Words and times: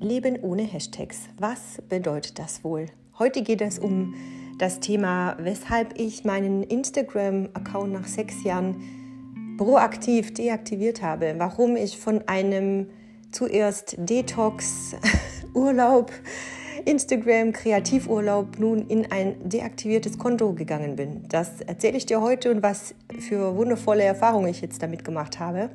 Leben 0.00 0.38
ohne 0.42 0.62
Hashtags. 0.62 1.22
Was 1.38 1.82
bedeutet 1.88 2.38
das 2.38 2.62
wohl? 2.62 2.86
Heute 3.18 3.42
geht 3.42 3.60
es 3.60 3.80
um 3.80 4.14
das 4.58 4.78
Thema, 4.78 5.36
weshalb 5.40 5.98
ich 5.98 6.24
meinen 6.24 6.62
Instagram-Account 6.62 7.92
nach 7.92 8.06
sechs 8.06 8.44
Jahren 8.44 9.56
proaktiv 9.58 10.32
deaktiviert 10.34 11.02
habe. 11.02 11.34
Warum 11.38 11.74
ich 11.74 11.98
von 11.98 12.22
einem 12.28 12.90
zuerst 13.32 13.96
Detox-Urlaub 13.98 16.12
Instagram 16.88 17.52
Kreativurlaub 17.52 18.58
nun 18.58 18.86
in 18.88 19.12
ein 19.12 19.46
deaktiviertes 19.46 20.16
Konto 20.16 20.54
gegangen 20.54 20.96
bin. 20.96 21.28
Das 21.28 21.60
erzähle 21.60 21.98
ich 21.98 22.06
dir 22.06 22.22
heute 22.22 22.50
und 22.50 22.62
was 22.62 22.94
für 23.18 23.56
wundervolle 23.56 24.04
Erfahrungen 24.04 24.48
ich 24.48 24.62
jetzt 24.62 24.82
damit 24.82 25.04
gemacht 25.04 25.38
habe, 25.38 25.68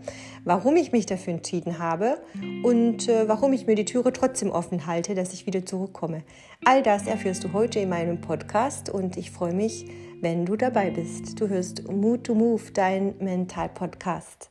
warum 0.44 0.76
ich 0.76 0.92
mich 0.92 1.06
dafür 1.06 1.34
entschieden 1.34 1.78
habe 1.78 2.18
und 2.64 3.08
äh, 3.10 3.28
warum 3.28 3.54
ich 3.54 3.68
mir 3.68 3.76
die 3.76 3.86
Türe 3.86 4.12
trotzdem 4.12 4.50
offen 4.50 4.88
halte, 4.88 5.14
dass 5.14 5.34
ich 5.34 5.46
wieder 5.46 5.64
zurückkomme. 5.64 6.24
All 6.66 6.82
das 6.82 7.06
erfährst 7.06 7.44
du 7.44 7.54
heute 7.54 7.80
in 7.80 7.90
meinem 7.90 8.20
Podcast 8.20 8.90
und 8.90 9.16
ich 9.16 9.30
freue 9.30 9.54
mich, 9.54 9.86
wenn 10.20 10.48
du 10.48 10.56
dabei 10.56 10.90
bist. 10.90 11.40
Du 11.40 11.48
hörst 11.48 11.88
Mood 11.92 12.24
to 12.24 12.34
Move, 12.34 12.64
dein 12.74 13.14
Mental-Podcast. 13.20 14.50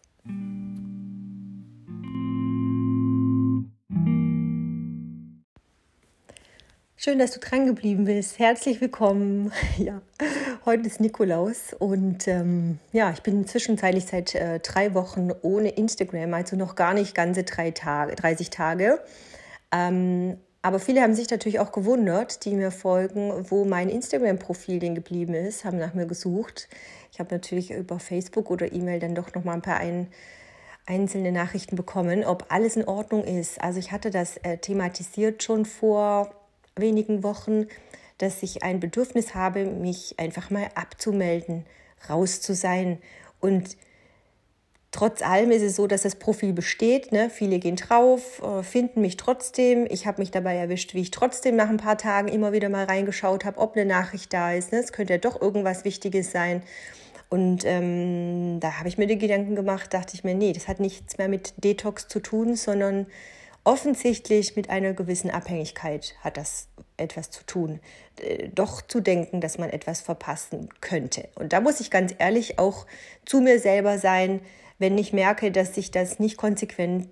Schön, 7.04 7.18
dass 7.18 7.32
du 7.32 7.40
dran 7.40 7.66
geblieben 7.66 8.04
bist. 8.04 8.38
Herzlich 8.38 8.80
willkommen. 8.80 9.50
Ja, 9.76 10.00
heute 10.64 10.86
ist 10.86 11.00
Nikolaus 11.00 11.74
und 11.76 12.28
ähm, 12.28 12.78
ja, 12.92 13.10
ich 13.10 13.24
bin 13.24 13.44
zwischenzeitlich 13.44 14.06
seit 14.06 14.36
äh, 14.36 14.60
drei 14.60 14.94
Wochen 14.94 15.30
ohne 15.42 15.70
Instagram, 15.70 16.32
also 16.32 16.54
noch 16.54 16.76
gar 16.76 16.94
nicht 16.94 17.12
ganze 17.12 17.42
drei 17.42 17.72
Tage, 17.72 18.14
30 18.14 18.50
Tage. 18.50 19.00
Ähm, 19.72 20.36
aber 20.62 20.78
viele 20.78 21.00
haben 21.02 21.14
sich 21.14 21.28
natürlich 21.28 21.58
auch 21.58 21.72
gewundert, 21.72 22.44
die 22.44 22.54
mir 22.54 22.70
folgen, 22.70 23.50
wo 23.50 23.64
mein 23.64 23.88
Instagram-Profil 23.88 24.78
denn 24.78 24.94
geblieben 24.94 25.34
ist, 25.34 25.64
haben 25.64 25.78
nach 25.78 25.94
mir 25.94 26.06
gesucht. 26.06 26.68
Ich 27.10 27.18
habe 27.18 27.34
natürlich 27.34 27.72
über 27.72 27.98
Facebook 27.98 28.48
oder 28.48 28.72
E-Mail 28.72 29.00
dann 29.00 29.16
doch 29.16 29.34
noch 29.34 29.42
mal 29.42 29.54
ein 29.54 29.62
paar 29.62 29.78
ein, 29.78 30.06
einzelne 30.86 31.32
Nachrichten 31.32 31.74
bekommen, 31.74 32.22
ob 32.22 32.46
alles 32.50 32.76
in 32.76 32.84
Ordnung 32.84 33.24
ist. 33.24 33.60
Also 33.60 33.80
ich 33.80 33.90
hatte 33.90 34.10
das 34.10 34.36
äh, 34.44 34.58
thematisiert 34.58 35.42
schon 35.42 35.64
vor 35.64 36.32
wenigen 36.76 37.22
Wochen, 37.22 37.66
dass 38.18 38.42
ich 38.42 38.62
ein 38.62 38.80
Bedürfnis 38.80 39.34
habe, 39.34 39.64
mich 39.64 40.14
einfach 40.18 40.50
mal 40.50 40.68
abzumelden, 40.74 41.66
raus 42.08 42.40
zu 42.40 42.54
sein. 42.54 42.98
Und 43.40 43.76
trotz 44.92 45.22
allem 45.22 45.50
ist 45.50 45.62
es 45.62 45.76
so, 45.76 45.86
dass 45.86 46.02
das 46.02 46.16
Profil 46.16 46.52
besteht. 46.52 47.10
Ne? 47.10 47.30
Viele 47.30 47.58
gehen 47.58 47.76
drauf, 47.76 48.40
äh, 48.42 48.62
finden 48.62 49.00
mich 49.00 49.16
trotzdem. 49.16 49.86
Ich 49.90 50.06
habe 50.06 50.20
mich 50.20 50.30
dabei 50.30 50.56
erwischt, 50.56 50.94
wie 50.94 51.00
ich 51.00 51.10
trotzdem 51.10 51.56
nach 51.56 51.68
ein 51.68 51.78
paar 51.78 51.98
Tagen 51.98 52.28
immer 52.28 52.52
wieder 52.52 52.68
mal 52.68 52.84
reingeschaut 52.84 53.44
habe, 53.44 53.58
ob 53.58 53.74
eine 53.74 53.86
Nachricht 53.86 54.32
da 54.32 54.52
ist. 54.52 54.70
Ne? 54.70 54.78
Es 54.78 54.92
könnte 54.92 55.14
ja 55.14 55.18
doch 55.18 55.40
irgendwas 55.40 55.84
Wichtiges 55.84 56.30
sein. 56.30 56.62
Und 57.28 57.64
ähm, 57.64 58.60
da 58.60 58.78
habe 58.78 58.88
ich 58.88 58.98
mir 58.98 59.06
die 59.06 59.16
Gedanken 59.16 59.56
gemacht, 59.56 59.94
dachte 59.94 60.14
ich 60.14 60.22
mir, 60.22 60.34
nee, 60.34 60.52
das 60.52 60.68
hat 60.68 60.80
nichts 60.80 61.16
mehr 61.16 61.28
mit 61.28 61.54
Detox 61.56 62.06
zu 62.06 62.20
tun, 62.20 62.56
sondern 62.56 63.06
Offensichtlich 63.64 64.56
mit 64.56 64.70
einer 64.70 64.92
gewissen 64.92 65.30
Abhängigkeit 65.30 66.16
hat 66.20 66.36
das 66.36 66.68
etwas 66.96 67.30
zu 67.30 67.44
tun, 67.44 67.80
äh, 68.20 68.48
doch 68.48 68.82
zu 68.82 69.00
denken, 69.00 69.40
dass 69.40 69.58
man 69.58 69.70
etwas 69.70 70.00
verpassen 70.00 70.68
könnte. 70.80 71.28
Und 71.36 71.52
da 71.52 71.60
muss 71.60 71.80
ich 71.80 71.90
ganz 71.90 72.14
ehrlich 72.18 72.58
auch 72.58 72.86
zu 73.24 73.40
mir 73.40 73.60
selber 73.60 73.98
sein, 73.98 74.40
wenn 74.78 74.98
ich 74.98 75.12
merke, 75.12 75.52
dass 75.52 75.76
ich 75.76 75.92
das 75.92 76.18
nicht 76.18 76.36
konsequent 76.36 77.08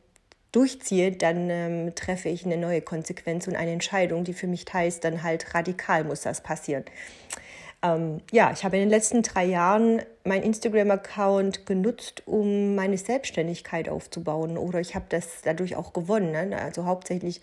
durchziehe, 0.51 1.13
dann 1.13 1.49
ähm, 1.51 1.95
treffe 1.95 2.29
ich 2.29 2.45
eine 2.45 2.57
neue 2.57 2.83
Konsequenz 2.83 3.47
und 3.47 3.55
eine 3.55 3.71
Entscheidung, 3.71 4.25
die 4.25 4.33
für 4.33 4.49
mich 4.49 4.65
heißt, 4.73 5.05
dann 5.05 5.23
halt 5.23 5.55
radikal 5.55 6.03
muss 6.03 6.23
das 6.23 6.41
passieren. 6.43 6.85
Ähm, 7.83 8.21
ja, 8.31 8.51
ich 8.53 8.65
habe 8.65 8.77
in 8.77 8.83
den 8.83 8.91
letzten 8.91 9.23
drei 9.23 9.47
Jahren 9.47 10.03
meinen 10.25 10.43
Instagram-Account 10.43 11.65
genutzt, 11.67 12.23
um 12.27 12.75
meine 12.75 12.99
Selbstständigkeit 12.99 13.89
aufzubauen 13.89 14.59
oder 14.59 14.81
ich 14.81 14.95
habe 14.95 15.07
das 15.09 15.43
dadurch 15.43 15.77
auch 15.77 15.93
gewonnen. 15.93 16.33
Ne? 16.33 16.59
Also 16.59 16.85
hauptsächlich 16.85 17.41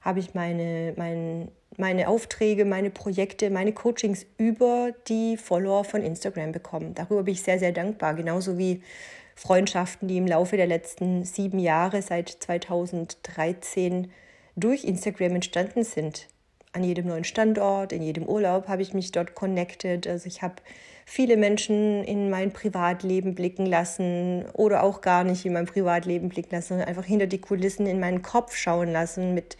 habe 0.00 0.18
ich 0.18 0.34
meine, 0.34 0.92
mein, 0.96 1.48
meine 1.76 2.08
Aufträge, 2.08 2.64
meine 2.64 2.90
Projekte, 2.90 3.50
meine 3.50 3.72
Coachings 3.72 4.26
über 4.38 4.90
die 5.08 5.36
Follower 5.36 5.84
von 5.84 6.02
Instagram 6.02 6.52
bekommen. 6.52 6.94
Darüber 6.94 7.22
bin 7.22 7.34
ich 7.34 7.42
sehr, 7.42 7.58
sehr 7.58 7.72
dankbar. 7.72 8.14
Genauso 8.14 8.58
wie 8.58 8.82
Freundschaften, 9.36 10.08
die 10.08 10.16
im 10.16 10.26
Laufe 10.26 10.56
der 10.56 10.66
letzten 10.66 11.24
sieben 11.24 11.58
Jahre 11.58 12.02
seit 12.02 12.28
2013 12.28 14.10
durch 14.56 14.84
Instagram 14.84 15.36
entstanden 15.36 15.84
sind 15.84 16.28
an 16.76 16.84
jedem 16.84 17.06
neuen 17.06 17.24
Standort, 17.24 17.92
in 17.92 18.02
jedem 18.02 18.24
Urlaub 18.24 18.68
habe 18.68 18.82
ich 18.82 18.94
mich 18.94 19.10
dort 19.10 19.34
connected. 19.34 20.06
Also 20.06 20.26
ich 20.26 20.42
habe 20.42 20.56
viele 21.06 21.36
Menschen 21.36 22.04
in 22.04 22.30
mein 22.30 22.52
Privatleben 22.52 23.34
blicken 23.34 23.64
lassen 23.64 24.44
oder 24.52 24.82
auch 24.82 25.00
gar 25.00 25.24
nicht 25.24 25.46
in 25.46 25.54
mein 25.54 25.66
Privatleben 25.66 26.28
blicken 26.28 26.54
lassen, 26.54 26.80
einfach 26.80 27.04
hinter 27.04 27.26
die 27.26 27.40
Kulissen 27.40 27.86
in 27.86 27.98
meinen 27.98 28.22
Kopf 28.22 28.54
schauen 28.54 28.92
lassen 28.92 29.34
mit 29.34 29.56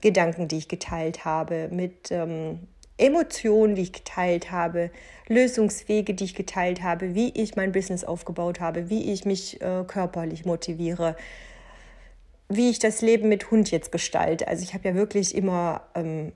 Gedanken, 0.00 0.46
die 0.46 0.58
ich 0.58 0.68
geteilt 0.68 1.24
habe, 1.24 1.68
mit 1.72 2.12
ähm, 2.12 2.60
Emotionen, 2.98 3.74
die 3.74 3.82
ich 3.82 3.92
geteilt 3.92 4.52
habe, 4.52 4.90
Lösungswege, 5.26 6.14
die 6.14 6.24
ich 6.24 6.34
geteilt 6.34 6.82
habe, 6.82 7.14
wie 7.14 7.30
ich 7.30 7.56
mein 7.56 7.72
Business 7.72 8.04
aufgebaut 8.04 8.60
habe, 8.60 8.90
wie 8.90 9.12
ich 9.12 9.24
mich 9.24 9.60
äh, 9.60 9.84
körperlich 9.86 10.44
motiviere, 10.44 11.16
wie 12.48 12.70
ich 12.70 12.78
das 12.78 13.02
Leben 13.02 13.28
mit 13.28 13.50
Hund 13.50 13.70
jetzt 13.70 13.92
gestalte. 13.92 14.48
Also 14.48 14.62
ich 14.62 14.74
habe 14.74 14.88
ja 14.88 14.94
wirklich 14.94 15.34
immer 15.34 15.82
ähm, 15.94 16.32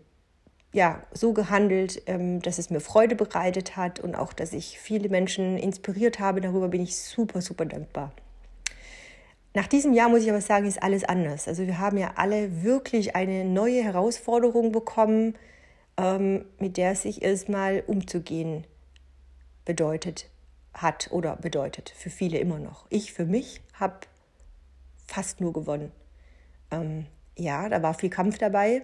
ja, 0.72 1.02
so 1.12 1.32
gehandelt, 1.32 2.02
ähm, 2.06 2.40
dass 2.40 2.58
es 2.58 2.70
mir 2.70 2.80
Freude 2.80 3.14
bereitet 3.14 3.76
hat 3.76 4.00
und 4.00 4.14
auch, 4.14 4.32
dass 4.32 4.52
ich 4.52 4.78
viele 4.78 5.08
Menschen 5.08 5.56
inspiriert 5.58 6.20
habe. 6.20 6.40
Darüber 6.40 6.68
bin 6.68 6.82
ich 6.82 6.96
super, 6.96 7.40
super 7.40 7.64
dankbar. 7.64 8.12
Nach 9.54 9.66
diesem 9.66 9.92
Jahr 9.92 10.08
muss 10.08 10.22
ich 10.22 10.30
aber 10.30 10.40
sagen, 10.40 10.66
ist 10.66 10.82
alles 10.82 11.04
anders. 11.04 11.46
Also 11.46 11.66
wir 11.66 11.78
haben 11.78 11.98
ja 11.98 12.12
alle 12.16 12.62
wirklich 12.62 13.14
eine 13.16 13.44
neue 13.44 13.82
Herausforderung 13.82 14.72
bekommen, 14.72 15.36
ähm, 15.98 16.46
mit 16.58 16.78
der 16.78 16.92
es 16.92 17.02
sich 17.02 17.22
erstmal 17.22 17.82
umzugehen 17.86 18.66
bedeutet 19.64 20.30
hat 20.72 21.08
oder 21.10 21.36
bedeutet. 21.36 21.90
Für 21.90 22.08
viele 22.08 22.38
immer 22.38 22.58
noch. 22.58 22.86
Ich 22.88 23.12
für 23.12 23.26
mich 23.26 23.60
habe 23.74 23.96
fast 25.06 25.42
nur 25.42 25.52
gewonnen 25.52 25.92
ähm, 26.72 27.06
ja, 27.36 27.68
da 27.68 27.82
war 27.82 27.94
viel 27.94 28.10
Kampf 28.10 28.38
dabei. 28.38 28.82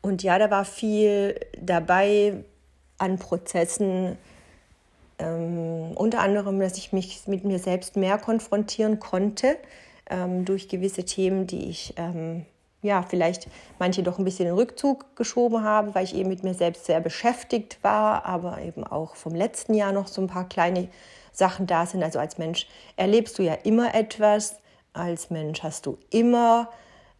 Und 0.00 0.22
ja, 0.22 0.38
da 0.38 0.50
war 0.50 0.64
viel 0.64 1.38
dabei 1.60 2.44
an 2.98 3.18
Prozessen, 3.18 4.16
ähm, 5.18 5.92
unter 5.94 6.20
anderem, 6.20 6.60
dass 6.60 6.76
ich 6.76 6.92
mich 6.92 7.26
mit 7.26 7.44
mir 7.44 7.58
selbst 7.58 7.96
mehr 7.96 8.18
konfrontieren 8.18 9.00
konnte 9.00 9.56
ähm, 10.10 10.44
durch 10.44 10.68
gewisse 10.68 11.04
Themen, 11.04 11.46
die 11.46 11.70
ich 11.70 11.94
ähm, 11.96 12.44
ja 12.82 13.02
vielleicht 13.02 13.48
manche 13.78 14.02
doch 14.02 14.18
ein 14.18 14.24
bisschen 14.24 14.46
in 14.46 14.54
Rückzug 14.54 15.16
geschoben 15.16 15.64
habe, 15.64 15.94
weil 15.94 16.04
ich 16.04 16.14
eben 16.14 16.28
mit 16.28 16.44
mir 16.44 16.54
selbst 16.54 16.84
sehr 16.86 17.00
beschäftigt 17.00 17.78
war, 17.82 18.26
aber 18.26 18.60
eben 18.60 18.84
auch 18.84 19.16
vom 19.16 19.34
letzten 19.34 19.74
Jahr 19.74 19.92
noch 19.92 20.06
so 20.06 20.20
ein 20.20 20.28
paar 20.28 20.48
kleine 20.48 20.88
Sachen 21.32 21.66
da 21.66 21.86
sind. 21.86 22.02
Also 22.02 22.18
als 22.18 22.38
Mensch 22.38 22.66
erlebst 22.96 23.38
du 23.38 23.42
ja 23.42 23.54
immer 23.54 23.94
etwas 23.94 24.56
als 24.96 25.30
Mensch 25.30 25.62
hast 25.62 25.86
du 25.86 25.98
immer 26.10 26.68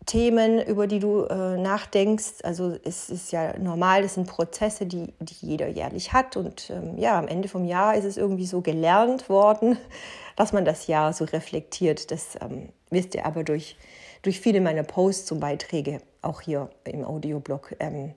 Themen, 0.06 0.64
über 0.64 0.86
die 0.86 1.00
du 1.00 1.24
äh, 1.24 1.58
nachdenkst. 1.58 2.44
Also 2.44 2.76
es 2.84 3.10
ist 3.10 3.32
ja 3.32 3.58
normal, 3.58 4.02
das 4.02 4.14
sind 4.14 4.28
Prozesse, 4.28 4.86
die, 4.86 5.12
die 5.18 5.46
jeder 5.46 5.66
jährlich 5.68 6.12
hat. 6.12 6.36
Und 6.36 6.70
ähm, 6.70 6.96
ja, 6.96 7.18
am 7.18 7.26
Ende 7.26 7.48
vom 7.48 7.64
Jahr 7.64 7.96
ist 7.96 8.04
es 8.04 8.16
irgendwie 8.16 8.46
so 8.46 8.60
gelernt 8.60 9.28
worden, 9.28 9.76
dass 10.36 10.52
man 10.52 10.64
das 10.64 10.86
Jahr 10.86 11.12
so 11.12 11.24
reflektiert. 11.24 12.10
Das 12.12 12.36
ähm, 12.40 12.68
wisst 12.90 13.16
ihr 13.16 13.26
aber 13.26 13.42
durch, 13.42 13.76
durch 14.22 14.40
viele 14.40 14.60
meiner 14.60 14.84
Posts 14.84 15.32
und 15.32 15.40
Beiträge, 15.40 16.00
auch 16.22 16.40
hier 16.40 16.70
im 16.84 17.04
Audioblog. 17.04 17.74
Ähm, 17.80 18.14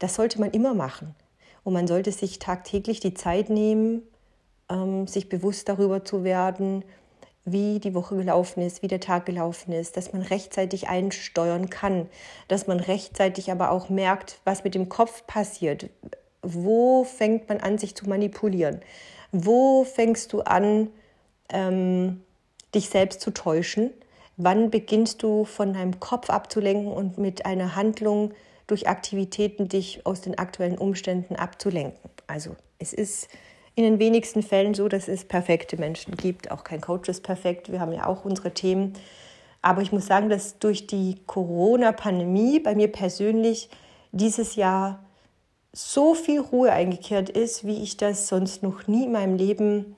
das 0.00 0.16
sollte 0.16 0.40
man 0.40 0.50
immer 0.50 0.74
machen. 0.74 1.14
Und 1.62 1.72
man 1.72 1.86
sollte 1.86 2.10
sich 2.10 2.40
tagtäglich 2.40 2.98
die 2.98 3.14
Zeit 3.14 3.50
nehmen, 3.50 4.02
ähm, 4.68 5.06
sich 5.06 5.28
bewusst 5.28 5.68
darüber 5.68 6.04
zu 6.04 6.24
werden, 6.24 6.84
wie 7.44 7.78
die 7.78 7.94
Woche 7.94 8.16
gelaufen 8.16 8.62
ist, 8.62 8.82
wie 8.82 8.88
der 8.88 9.00
Tag 9.00 9.26
gelaufen 9.26 9.72
ist, 9.72 9.96
dass 9.96 10.12
man 10.12 10.22
rechtzeitig 10.22 10.88
einsteuern 10.88 11.68
kann, 11.68 12.08
dass 12.48 12.66
man 12.66 12.80
rechtzeitig 12.80 13.50
aber 13.50 13.70
auch 13.70 13.90
merkt, 13.90 14.40
was 14.44 14.64
mit 14.64 14.74
dem 14.74 14.88
Kopf 14.88 15.26
passiert. 15.26 15.90
Wo 16.42 17.04
fängt 17.04 17.48
man 17.48 17.60
an, 17.60 17.78
sich 17.78 17.94
zu 17.94 18.08
manipulieren? 18.08 18.80
Wo 19.32 19.84
fängst 19.84 20.32
du 20.32 20.40
an, 20.40 20.88
ähm, 21.50 22.22
dich 22.74 22.88
selbst 22.88 23.20
zu 23.20 23.30
täuschen? 23.30 23.90
Wann 24.36 24.70
beginnst 24.70 25.22
du 25.22 25.44
von 25.44 25.74
deinem 25.74 26.00
Kopf 26.00 26.30
abzulenken 26.30 26.92
und 26.92 27.18
mit 27.18 27.46
einer 27.46 27.76
Handlung 27.76 28.32
durch 28.66 28.88
Aktivitäten 28.88 29.68
dich 29.68 30.06
aus 30.06 30.22
den 30.22 30.38
aktuellen 30.38 30.78
Umständen 30.78 31.36
abzulenken? 31.36 32.10
Also 32.26 32.56
es 32.78 32.92
ist 32.92 33.28
in 33.76 33.84
den 33.84 33.98
wenigsten 33.98 34.42
Fällen 34.42 34.74
so, 34.74 34.88
dass 34.88 35.08
es 35.08 35.24
perfekte 35.24 35.76
Menschen 35.76 36.16
gibt. 36.16 36.50
Auch 36.50 36.64
kein 36.64 36.80
Coach 36.80 37.08
ist 37.08 37.22
perfekt. 37.22 37.72
Wir 37.72 37.80
haben 37.80 37.92
ja 37.92 38.06
auch 38.06 38.24
unsere 38.24 38.52
Themen. 38.52 38.94
Aber 39.62 39.82
ich 39.82 39.92
muss 39.92 40.06
sagen, 40.06 40.28
dass 40.28 40.58
durch 40.58 40.86
die 40.86 41.16
Corona-Pandemie 41.26 42.60
bei 42.60 42.74
mir 42.74 42.92
persönlich 42.92 43.68
dieses 44.12 44.54
Jahr 44.54 45.00
so 45.72 46.14
viel 46.14 46.40
Ruhe 46.40 46.70
eingekehrt 46.70 47.30
ist, 47.30 47.66
wie 47.66 47.82
ich 47.82 47.96
das 47.96 48.28
sonst 48.28 48.62
noch 48.62 48.86
nie 48.86 49.04
in 49.04 49.12
meinem 49.12 49.36
Leben 49.36 49.96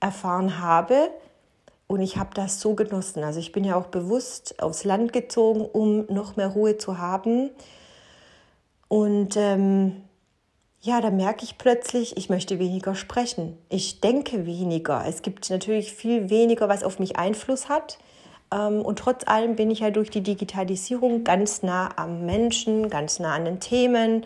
erfahren 0.00 0.60
habe. 0.60 1.10
Und 1.86 2.00
ich 2.00 2.16
habe 2.16 2.30
das 2.34 2.60
so 2.60 2.74
genossen. 2.74 3.24
Also 3.24 3.40
ich 3.40 3.52
bin 3.52 3.64
ja 3.64 3.76
auch 3.76 3.86
bewusst 3.86 4.62
aufs 4.62 4.84
Land 4.84 5.12
gezogen, 5.12 5.62
um 5.62 6.06
noch 6.06 6.36
mehr 6.36 6.48
Ruhe 6.48 6.78
zu 6.78 6.98
haben. 6.98 7.50
Und 8.88 9.36
ähm, 9.36 10.02
ja, 10.80 11.00
da 11.00 11.10
merke 11.10 11.44
ich 11.44 11.58
plötzlich, 11.58 12.16
ich 12.16 12.28
möchte 12.30 12.58
weniger 12.58 12.94
sprechen. 12.94 13.58
Ich 13.68 14.00
denke 14.00 14.46
weniger. 14.46 15.04
Es 15.06 15.22
gibt 15.22 15.50
natürlich 15.50 15.92
viel 15.92 16.30
weniger, 16.30 16.68
was 16.68 16.84
auf 16.84 17.00
mich 17.00 17.16
Einfluss 17.16 17.68
hat. 17.68 17.98
Ähm, 18.52 18.82
und 18.82 18.98
trotz 19.00 19.26
allem 19.26 19.56
bin 19.56 19.70
ich 19.70 19.80
ja 19.80 19.90
durch 19.90 20.10
die 20.10 20.22
Digitalisierung 20.22 21.24
ganz 21.24 21.62
nah 21.62 21.90
am 21.96 22.24
Menschen, 22.26 22.90
ganz 22.90 23.18
nah 23.18 23.34
an 23.34 23.44
den 23.44 23.58
Themen 23.58 24.24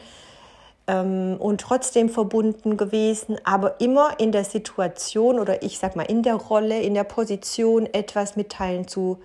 ähm, 0.86 1.36
und 1.38 1.62
trotzdem 1.62 2.10
verbunden 2.10 2.76
gewesen, 2.76 3.38
aber 3.44 3.80
immer 3.80 4.20
in 4.20 4.30
der 4.30 4.44
Situation 4.44 5.40
oder 5.40 5.62
ich 5.62 5.78
sag 5.78 5.96
mal 5.96 6.02
in 6.02 6.22
der 6.22 6.34
Rolle, 6.34 6.82
in 6.82 6.92
der 6.92 7.04
Position, 7.04 7.86
etwas 7.86 8.36
mitteilen 8.36 8.86
zu 8.86 9.18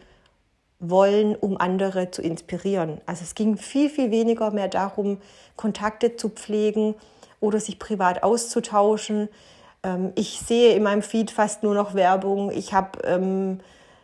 wollen, 0.80 1.36
um 1.36 1.58
andere 1.60 2.10
zu 2.10 2.22
inspirieren. 2.22 3.02
Also 3.06 3.24
es 3.24 3.36
ging 3.36 3.58
viel, 3.58 3.90
viel 3.90 4.12
weniger 4.12 4.52
mehr 4.52 4.70
darum, 4.70 5.20
Kontakte 5.58 6.16
zu 6.16 6.30
pflegen 6.30 6.96
oder 7.40 7.60
sich 7.60 7.80
privat 7.80 8.24
auszutauschen. 8.24 9.30
Ähm, 9.84 10.12
ich 10.16 10.40
sehe 10.40 10.76
in 10.76 10.84
meinem 10.84 11.02
Feed 11.02 11.32
fast 11.32 11.64
nur 11.64 11.74
noch 11.74 11.94
Werbung. 11.94 12.52
Ich 12.52 12.74
habe 12.74 13.00
ähm, 13.04 13.60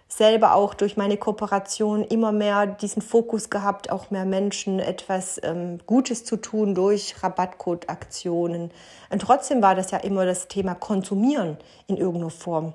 selber 0.07 0.53
auch 0.53 0.73
durch 0.73 0.95
meine 0.95 1.17
Kooperation 1.17 2.03
immer 2.03 2.31
mehr 2.31 2.67
diesen 2.67 3.01
Fokus 3.01 3.49
gehabt, 3.49 3.91
auch 3.91 4.11
mehr 4.11 4.25
Menschen 4.25 4.79
etwas 4.79 5.39
ähm, 5.43 5.79
Gutes 5.85 6.23
zu 6.23 6.37
tun 6.37 6.75
durch 6.75 7.15
Rabattcode-Aktionen. 7.23 8.71
Und 9.09 9.21
trotzdem 9.21 9.61
war 9.61 9.75
das 9.75 9.91
ja 9.91 9.97
immer 9.97 10.25
das 10.25 10.47
Thema 10.47 10.75
Konsumieren 10.75 11.57
in 11.87 11.97
irgendeiner 11.97 12.29
Form. 12.29 12.73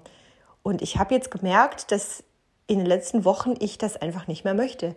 Und 0.62 0.82
ich 0.82 0.98
habe 0.98 1.14
jetzt 1.14 1.30
gemerkt, 1.30 1.92
dass 1.92 2.24
in 2.66 2.78
den 2.78 2.86
letzten 2.86 3.24
Wochen 3.24 3.54
ich 3.60 3.78
das 3.78 3.96
einfach 3.96 4.26
nicht 4.26 4.44
mehr 4.44 4.54
möchte. 4.54 4.94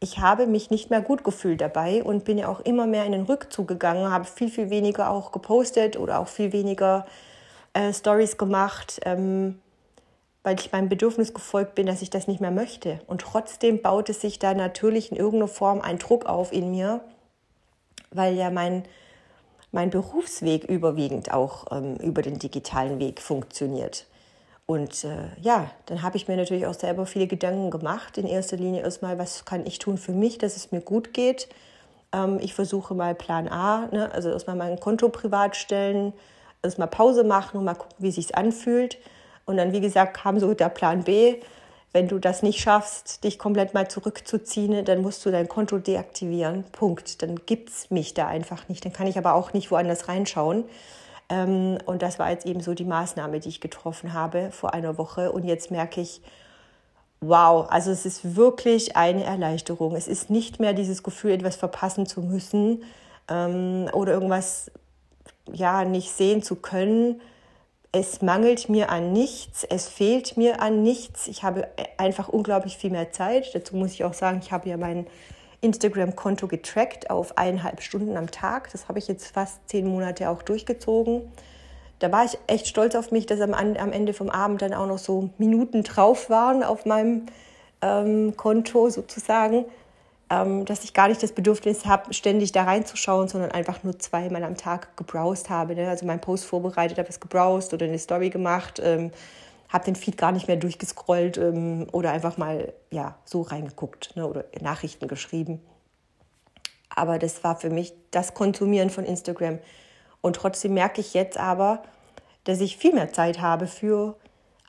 Ich 0.00 0.18
habe 0.18 0.46
mich 0.46 0.70
nicht 0.70 0.90
mehr 0.90 1.02
gut 1.02 1.24
gefühlt 1.24 1.60
dabei 1.60 2.02
und 2.02 2.24
bin 2.24 2.38
ja 2.38 2.48
auch 2.48 2.60
immer 2.60 2.86
mehr 2.86 3.04
in 3.04 3.12
den 3.12 3.22
Rückzug 3.22 3.68
gegangen, 3.68 4.10
habe 4.10 4.24
viel, 4.24 4.48
viel 4.48 4.70
weniger 4.70 5.10
auch 5.10 5.30
gepostet 5.30 5.98
oder 5.98 6.18
auch 6.18 6.28
viel 6.28 6.52
weniger 6.52 7.06
äh, 7.74 7.92
Stories 7.92 8.38
gemacht. 8.38 9.00
Ähm, 9.04 9.60
weil 10.42 10.58
ich 10.58 10.72
meinem 10.72 10.88
Bedürfnis 10.88 11.34
gefolgt 11.34 11.74
bin, 11.74 11.86
dass 11.86 12.02
ich 12.02 12.10
das 12.10 12.26
nicht 12.26 12.40
mehr 12.40 12.50
möchte. 12.50 13.00
Und 13.06 13.20
trotzdem 13.20 13.82
baut 13.82 14.08
es 14.08 14.20
sich 14.20 14.38
da 14.38 14.54
natürlich 14.54 15.10
in 15.10 15.16
irgendeiner 15.16 15.48
Form 15.48 15.80
ein 15.80 15.98
Druck 15.98 16.26
auf 16.26 16.52
in 16.52 16.70
mir, 16.70 17.00
weil 18.10 18.34
ja 18.34 18.50
mein, 18.50 18.84
mein 19.70 19.90
Berufsweg 19.90 20.64
überwiegend 20.64 21.32
auch 21.32 21.66
ähm, 21.70 21.96
über 21.96 22.22
den 22.22 22.38
digitalen 22.38 22.98
Weg 22.98 23.20
funktioniert. 23.20 24.06
Und 24.70 25.02
äh, 25.02 25.08
ja, 25.42 25.68
dann 25.86 26.02
habe 26.02 26.16
ich 26.16 26.28
mir 26.28 26.36
natürlich 26.36 26.64
auch 26.64 26.74
selber 26.74 27.04
viele 27.04 27.26
Gedanken 27.26 27.72
gemacht. 27.72 28.16
In 28.18 28.24
erster 28.24 28.56
Linie 28.56 28.82
erstmal, 28.82 29.18
was 29.18 29.44
kann 29.44 29.66
ich 29.66 29.80
tun 29.80 29.98
für 29.98 30.12
mich, 30.12 30.38
dass 30.38 30.54
es 30.54 30.70
mir 30.70 30.80
gut 30.80 31.12
geht. 31.12 31.48
Ähm, 32.12 32.38
ich 32.40 32.54
versuche 32.54 32.94
mal 32.94 33.16
Plan 33.16 33.48
A, 33.48 33.88
ne? 33.90 34.12
also 34.12 34.30
erstmal 34.30 34.54
mein 34.54 34.78
Konto 34.78 35.08
privat 35.08 35.56
stellen, 35.56 36.12
erstmal 36.62 36.86
Pause 36.86 37.24
machen 37.24 37.58
und 37.58 37.64
mal 37.64 37.74
gucken, 37.74 37.96
wie 37.98 38.12
sich 38.12 38.36
anfühlt. 38.36 38.98
Und 39.44 39.56
dann, 39.56 39.72
wie 39.72 39.80
gesagt, 39.80 40.16
kam 40.16 40.38
so 40.38 40.54
der 40.54 40.68
Plan 40.68 41.02
B. 41.02 41.40
Wenn 41.92 42.06
du 42.06 42.20
das 42.20 42.44
nicht 42.44 42.60
schaffst, 42.60 43.24
dich 43.24 43.40
komplett 43.40 43.74
mal 43.74 43.88
zurückzuziehen, 43.88 44.84
dann 44.84 45.02
musst 45.02 45.26
du 45.26 45.32
dein 45.32 45.48
Konto 45.48 45.78
deaktivieren. 45.78 46.62
Punkt. 46.70 47.22
Dann 47.22 47.40
gibt 47.44 47.70
es 47.70 47.90
mich 47.90 48.14
da 48.14 48.28
einfach 48.28 48.68
nicht. 48.68 48.84
Dann 48.84 48.92
kann 48.92 49.08
ich 49.08 49.18
aber 49.18 49.34
auch 49.34 49.52
nicht 49.52 49.72
woanders 49.72 50.06
reinschauen. 50.06 50.62
Ähm, 51.30 51.78
und 51.86 52.02
das 52.02 52.18
war 52.18 52.30
jetzt 52.30 52.44
eben 52.44 52.60
so 52.60 52.74
die 52.74 52.84
Maßnahme, 52.84 53.40
die 53.40 53.48
ich 53.48 53.60
getroffen 53.60 54.12
habe 54.12 54.50
vor 54.50 54.74
einer 54.74 54.98
Woche. 54.98 55.32
Und 55.32 55.44
jetzt 55.44 55.70
merke 55.70 56.00
ich, 56.00 56.20
wow, 57.20 57.66
also 57.70 57.90
es 57.90 58.04
ist 58.04 58.36
wirklich 58.36 58.96
eine 58.96 59.24
Erleichterung. 59.24 59.96
Es 59.96 60.08
ist 60.08 60.28
nicht 60.28 60.60
mehr 60.60 60.74
dieses 60.74 61.02
Gefühl, 61.02 61.32
etwas 61.32 61.56
verpassen 61.56 62.06
zu 62.06 62.20
müssen 62.20 62.82
ähm, 63.28 63.88
oder 63.92 64.12
irgendwas 64.12 64.70
ja 65.52 65.84
nicht 65.84 66.10
sehen 66.10 66.42
zu 66.42 66.56
können 66.56 67.20
es 67.92 68.22
mangelt 68.22 68.68
mir 68.68 68.90
an 68.90 69.12
nichts, 69.12 69.64
es 69.64 69.88
fehlt 69.88 70.36
mir 70.36 70.62
an 70.62 70.82
nichts. 70.82 71.26
Ich 71.26 71.42
habe 71.42 71.68
einfach 71.96 72.28
unglaublich 72.28 72.76
viel 72.76 72.90
mehr 72.90 73.10
Zeit. 73.10 73.52
Dazu 73.54 73.76
muss 73.76 73.92
ich 73.92 74.04
auch 74.04 74.14
sagen, 74.14 74.40
ich 74.42 74.52
habe 74.52 74.68
ja 74.68 74.76
mein 74.76 75.06
Instagram-Konto 75.60 76.48
getrackt 76.48 77.10
auf 77.10 77.36
eineinhalb 77.38 77.82
Stunden 77.82 78.16
am 78.16 78.30
Tag. 78.30 78.70
Das 78.72 78.88
habe 78.88 78.98
ich 78.98 79.08
jetzt 79.08 79.28
fast 79.28 79.68
zehn 79.68 79.86
Monate 79.86 80.30
auch 80.30 80.42
durchgezogen. 80.42 81.22
Da 81.98 82.10
war 82.10 82.24
ich 82.24 82.38
echt 82.46 82.66
stolz 82.66 82.94
auf 82.94 83.10
mich, 83.10 83.26
dass 83.26 83.40
am, 83.40 83.52
am 83.52 83.92
Ende 83.92 84.14
vom 84.14 84.30
Abend 84.30 84.62
dann 84.62 84.72
auch 84.72 84.86
noch 84.86 84.98
so 84.98 85.30
Minuten 85.38 85.82
drauf 85.82 86.30
waren 86.30 86.62
auf 86.62 86.86
meinem 86.86 87.26
ähm, 87.82 88.36
Konto 88.36 88.88
sozusagen 88.88 89.66
ähm, 90.30 90.64
dass 90.64 90.84
ich 90.84 90.94
gar 90.94 91.08
nicht 91.08 91.22
das 91.22 91.32
Bedürfnis 91.32 91.84
habe, 91.84 92.14
ständig 92.14 92.52
da 92.52 92.62
reinzuschauen, 92.62 93.28
sondern 93.28 93.50
einfach 93.50 93.82
nur 93.82 93.98
zweimal 93.98 94.44
am 94.44 94.56
Tag 94.56 94.96
gebrowst 94.96 95.50
habe. 95.50 95.74
Ne? 95.74 95.88
Also 95.88 96.06
meinen 96.06 96.20
Post 96.20 96.44
vorbereitet, 96.44 96.98
habe 96.98 97.08
es 97.08 97.18
gebrowst 97.18 97.74
oder 97.74 97.86
eine 97.86 97.98
Story 97.98 98.30
gemacht, 98.30 98.80
ähm, 98.82 99.10
habe 99.70 99.84
den 99.84 99.96
Feed 99.96 100.18
gar 100.18 100.32
nicht 100.32 100.48
mehr 100.48 100.56
durchgescrollt 100.56 101.38
ähm, 101.38 101.86
oder 101.92 102.10
einfach 102.10 102.36
mal 102.36 102.74
ja 102.90 103.16
so 103.24 103.42
reingeguckt 103.42 104.14
ne? 104.16 104.26
oder 104.26 104.44
Nachrichten 104.60 105.08
geschrieben. 105.08 105.62
Aber 106.88 107.18
das 107.18 107.42
war 107.44 107.56
für 107.56 107.70
mich 107.70 107.94
das 108.10 108.34
Konsumieren 108.34 108.90
von 108.90 109.04
Instagram. 109.04 109.60
Und 110.20 110.36
trotzdem 110.36 110.74
merke 110.74 111.00
ich 111.00 111.14
jetzt 111.14 111.38
aber, 111.38 111.82
dass 112.44 112.60
ich 112.60 112.76
viel 112.76 112.92
mehr 112.92 113.12
Zeit 113.12 113.40
habe 113.40 113.68
für 113.68 114.16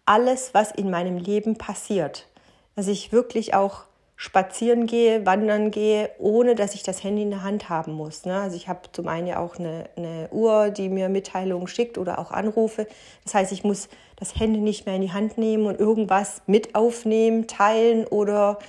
alles, 0.05 0.53
was 0.53 0.71
in 0.71 0.89
meinem 0.89 1.17
Leben 1.17 1.57
passiert. 1.57 2.27
Dass 2.75 2.87
ich 2.87 3.11
wirklich 3.11 3.55
auch 3.55 3.85
spazieren 4.21 4.85
gehe, 4.85 5.25
wandern 5.25 5.71
gehe, 5.71 6.11
ohne 6.19 6.53
dass 6.53 6.75
ich 6.75 6.83
das 6.83 7.03
Handy 7.03 7.23
in 7.23 7.31
der 7.31 7.41
Hand 7.41 7.69
haben 7.69 7.93
muss. 7.93 8.23
Ne? 8.23 8.39
Also 8.39 8.55
ich 8.55 8.67
habe 8.67 8.81
zum 8.91 9.07
einen 9.07 9.25
ja 9.25 9.39
auch 9.39 9.57
eine, 9.57 9.85
eine, 9.97 10.29
Uhr, 10.29 10.69
die 10.69 10.89
mir 10.89 11.09
Mitteilungen 11.09 11.65
schickt 11.65 11.97
oder 11.97 12.19
auch 12.19 12.29
Anrufe. 12.29 12.85
Das 13.23 13.33
heißt, 13.33 13.51
ich 13.51 13.63
muss 13.63 13.89
das 14.17 14.35
Handy 14.39 14.59
nicht 14.59 14.85
mehr 14.85 14.97
in 14.97 15.01
die 15.01 15.11
Hand 15.11 15.39
nehmen 15.39 15.65
und 15.65 15.79
irgendwas 15.79 16.43
mit 16.45 16.75
aufnehmen, 16.75 17.47
teilen 17.47 18.05
oder 18.05 18.59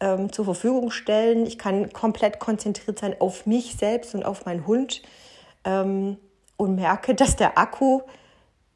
ähm, 0.00 0.32
zur 0.32 0.44
Verfügung 0.44 0.90
stellen. 0.90 1.46
Ich 1.46 1.58
kann 1.58 1.92
komplett 1.92 2.40
konzentriert 2.40 2.98
sein 2.98 3.14
auf 3.20 3.46
mich 3.46 3.76
selbst 3.76 4.16
und 4.16 4.24
auf 4.24 4.46
meinen 4.46 4.66
Hund 4.66 5.02
ähm, 5.62 6.16
und 6.56 6.74
merke, 6.74 7.14
dass 7.14 7.36
der 7.36 7.56
Akku 7.56 8.00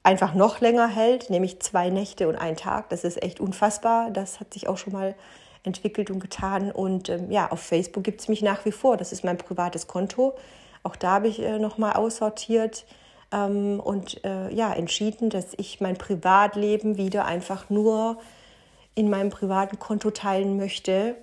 einfach 0.05 0.35
noch 0.35 0.61
länger 0.61 0.87
hält, 0.87 1.31
nämlich 1.31 1.59
zwei 1.59 1.91
Nächte 1.91 2.29
und 2.29 2.37
einen 2.37 2.57
Tag. 2.57 2.91
Das 2.91 3.03
ist 3.03 3.21
echt 3.21 3.41
unfassbar. 3.41 4.13
Das 4.13 4.39
hat 4.39 4.55
sich 4.55 4.69
auch 4.69 4.79
schon 4.79 4.93
mal 4.93 5.17
entwickelt 5.65 6.11
und 6.11 6.21
getan. 6.21 6.71
Und 6.71 7.09
ähm, 7.09 7.31
ja, 7.31 7.51
auf 7.51 7.61
Facebook 7.61 8.05
gibt 8.05 8.21
es 8.21 8.29
mich 8.29 8.43
nach 8.43 8.65
wie 8.65 8.73
vor. 8.73 8.97
Das 8.97 9.13
ist 9.13 9.25
mein 9.25 9.39
privates 9.39 9.87
Konto. 9.87 10.35
Auch 10.83 10.97
da 10.97 11.13
habe 11.13 11.29
ich 11.29 11.41
äh, 11.41 11.59
nochmal 11.59 11.95
aussortiert 11.95 12.85
ähm, 13.33 13.81
und 13.81 14.25
äh, 14.25 14.53
ja, 14.53 14.73
entschieden, 14.73 15.31
dass 15.31 15.55
ich 15.57 15.81
mein 15.81 15.97
Privatleben 15.97 16.97
wieder 16.97 17.25
einfach 17.25 17.71
nur 17.71 18.19
in 18.95 19.09
meinem 19.09 19.31
privaten 19.31 19.79
Konto 19.79 20.11
teilen 20.11 20.57
möchte 20.57 21.17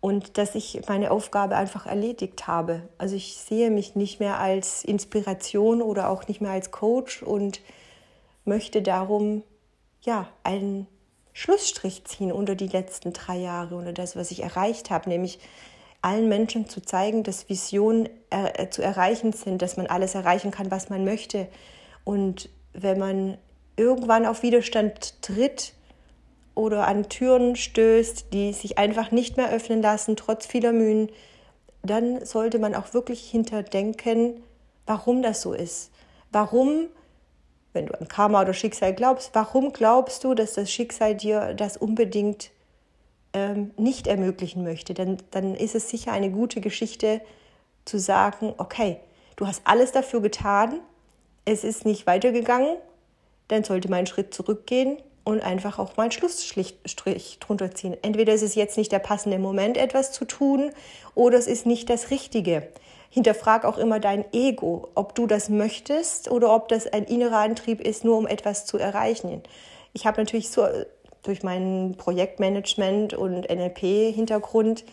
und 0.00 0.38
dass 0.38 0.54
ich 0.54 0.80
meine 0.88 1.10
Aufgabe 1.10 1.56
einfach 1.56 1.86
erledigt 1.86 2.46
habe. 2.46 2.82
Also 2.96 3.16
ich 3.16 3.36
sehe 3.36 3.70
mich 3.70 3.96
nicht 3.96 4.20
mehr 4.20 4.38
als 4.38 4.84
Inspiration 4.84 5.82
oder 5.82 6.08
auch 6.10 6.28
nicht 6.28 6.40
mehr 6.40 6.52
als 6.52 6.70
Coach 6.70 7.22
und 7.22 7.60
möchte 8.44 8.82
darum 8.82 9.42
ja 10.02 10.28
einen 10.44 10.86
Schlussstrich 11.36 12.02
ziehen 12.04 12.32
unter 12.32 12.54
die 12.54 12.66
letzten 12.66 13.12
drei 13.12 13.36
Jahre, 13.36 13.76
unter 13.76 13.92
das, 13.92 14.16
was 14.16 14.30
ich 14.30 14.42
erreicht 14.42 14.88
habe, 14.88 15.10
nämlich 15.10 15.38
allen 16.00 16.30
Menschen 16.30 16.66
zu 16.66 16.80
zeigen, 16.80 17.24
dass 17.24 17.50
Visionen 17.50 18.08
äh, 18.30 18.70
zu 18.70 18.80
erreichen 18.82 19.34
sind, 19.34 19.60
dass 19.60 19.76
man 19.76 19.86
alles 19.86 20.14
erreichen 20.14 20.50
kann, 20.50 20.70
was 20.70 20.88
man 20.88 21.04
möchte. 21.04 21.46
Und 22.04 22.48
wenn 22.72 22.98
man 22.98 23.36
irgendwann 23.76 24.24
auf 24.24 24.42
Widerstand 24.42 25.20
tritt 25.20 25.74
oder 26.54 26.86
an 26.88 27.10
Türen 27.10 27.54
stößt, 27.54 28.32
die 28.32 28.54
sich 28.54 28.78
einfach 28.78 29.10
nicht 29.10 29.36
mehr 29.36 29.52
öffnen 29.52 29.82
lassen, 29.82 30.16
trotz 30.16 30.46
vieler 30.46 30.72
Mühen, 30.72 31.10
dann 31.82 32.24
sollte 32.24 32.58
man 32.58 32.74
auch 32.74 32.94
wirklich 32.94 33.28
hinterdenken, 33.30 34.42
warum 34.86 35.20
das 35.20 35.42
so 35.42 35.52
ist. 35.52 35.90
Warum 36.32 36.86
wenn 37.76 37.86
du 37.86 37.94
an 38.00 38.08
Karma 38.08 38.42
oder 38.42 38.54
Schicksal 38.54 38.92
glaubst, 38.92 39.30
warum 39.34 39.72
glaubst 39.72 40.24
du, 40.24 40.34
dass 40.34 40.54
das 40.54 40.72
Schicksal 40.72 41.14
dir 41.14 41.54
das 41.54 41.76
unbedingt 41.76 42.50
ähm, 43.32 43.70
nicht 43.76 44.08
ermöglichen 44.08 44.64
möchte? 44.64 44.94
Denn 44.94 45.18
dann 45.30 45.54
ist 45.54 45.76
es 45.76 45.88
sicher 45.88 46.10
eine 46.10 46.30
gute 46.30 46.60
Geschichte 46.60 47.20
zu 47.84 47.98
sagen, 47.98 48.54
okay, 48.58 48.98
du 49.36 49.46
hast 49.46 49.62
alles 49.64 49.92
dafür 49.92 50.20
getan, 50.20 50.80
es 51.44 51.62
ist 51.62 51.84
nicht 51.84 52.08
weitergegangen, 52.08 52.76
dann 53.48 53.62
sollte 53.62 53.88
man 53.88 53.98
einen 53.98 54.06
Schritt 54.08 54.34
zurückgehen 54.34 54.96
und 55.22 55.42
einfach 55.42 55.78
auch 55.78 55.96
mal 55.96 56.04
einen 56.04 56.12
Schlussstrich 56.12 57.38
drunter 57.40 57.72
ziehen. 57.72 57.96
Entweder 58.02 58.32
ist 58.32 58.42
es 58.42 58.54
jetzt 58.54 58.76
nicht 58.76 58.90
der 58.90 58.98
passende 59.00 59.38
Moment, 59.38 59.76
etwas 59.76 60.12
zu 60.12 60.24
tun, 60.24 60.70
oder 61.14 61.38
es 61.38 61.46
ist 61.46 61.66
nicht 61.66 61.90
das 61.90 62.10
Richtige. 62.10 62.68
Hinterfrag 63.10 63.64
auch 63.64 63.78
immer 63.78 64.00
dein 64.00 64.24
Ego, 64.32 64.88
ob 64.94 65.14
du 65.14 65.26
das 65.26 65.48
möchtest 65.48 66.30
oder 66.30 66.54
ob 66.54 66.68
das 66.68 66.86
ein 66.86 67.04
innerer 67.04 67.38
Antrieb 67.38 67.80
ist, 67.80 68.04
nur 68.04 68.16
um 68.18 68.26
etwas 68.26 68.66
zu 68.66 68.78
erreichen. 68.78 69.42
Ich 69.92 70.06
habe 70.06 70.20
natürlich 70.20 70.50
so 70.50 70.66
durch 71.22 71.42
mein 71.42 71.94
Projektmanagement 71.96 73.14
und 73.14 73.48
NLP-Hintergrund 73.48 74.84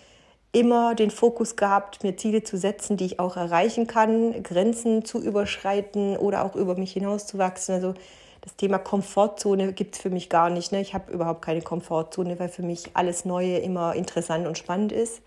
immer 0.51 0.93
den 0.96 1.12
Fokus 1.12 1.55
gehabt, 1.55 2.03
mir 2.03 2.15
Ziele 2.15 2.43
zu 2.43 2.58
setzen, 2.58 2.96
die 2.96 3.05
ich 3.05 3.20
auch 3.20 3.38
erreichen 3.38 3.88
kann, 3.88 4.43
Grenzen 4.43 5.03
zu 5.03 5.20
überschreiten 5.22 6.15
oder 6.15 6.46
auch 6.46 6.55
über 6.55 6.75
mich 6.75 6.93
hinauszuwachsen. 6.93 7.75
Also 7.75 7.93
das 8.41 8.55
Thema 8.55 8.77
Komfortzone 8.77 9.74
gibt 9.74 9.96
es 9.96 10.01
für 10.01 10.10
mich 10.12 10.29
gar 10.29 10.50
nicht. 10.50 10.72
Ne? 10.72 10.82
Ich 10.82 10.93
habe 10.93 11.12
überhaupt 11.12 11.41
keine 11.41 11.62
Komfortzone, 11.62 12.39
weil 12.39 12.50
für 12.50 12.62
mich 12.62 12.91
alles 12.93 13.25
Neue 13.25 13.58
immer 13.58 13.96
interessant 13.96 14.46
und 14.46 14.58
spannend 14.58 14.91
ist. 14.91 15.22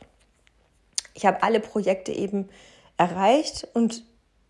Ich 1.15 1.27
habe 1.27 1.43
alle 1.43 1.61
Projekte 1.61 2.13
eben 2.13 2.49
erreicht 2.97 3.69
und 3.75 4.05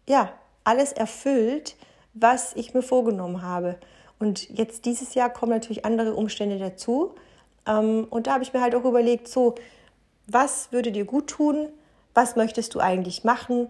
ja, 0.09 0.33
alles 0.65 0.93
erfüllt, 0.93 1.77
was 2.15 2.55
ich 2.55 2.75
mir 2.75 2.83
vorgenommen 2.83 3.43
habe. 3.43 3.77
Und 4.19 4.49
jetzt 4.51 4.85
dieses 4.85 5.15
Jahr 5.15 5.31
kommen 5.31 5.53
natürlich 5.53 5.85
andere 5.85 6.15
Umstände 6.15 6.59
dazu. 6.59 7.15
Ähm, 7.67 8.07
und 8.11 8.27
da 8.27 8.35
habe 8.35 8.43
ich 8.43 8.53
mir 8.53 8.61
halt 8.61 8.75
auch 8.75 8.85
überlegt, 8.85 9.29
so, 9.29 9.55
was 10.27 10.73
würde 10.73 10.93
dir 10.93 11.05
gut 11.05 11.29
tun? 11.29 11.69
Was 12.15 12.37
möchtest 12.37 12.75
du 12.75 12.81
eigentlich 12.81 13.25
machen? 13.25 13.69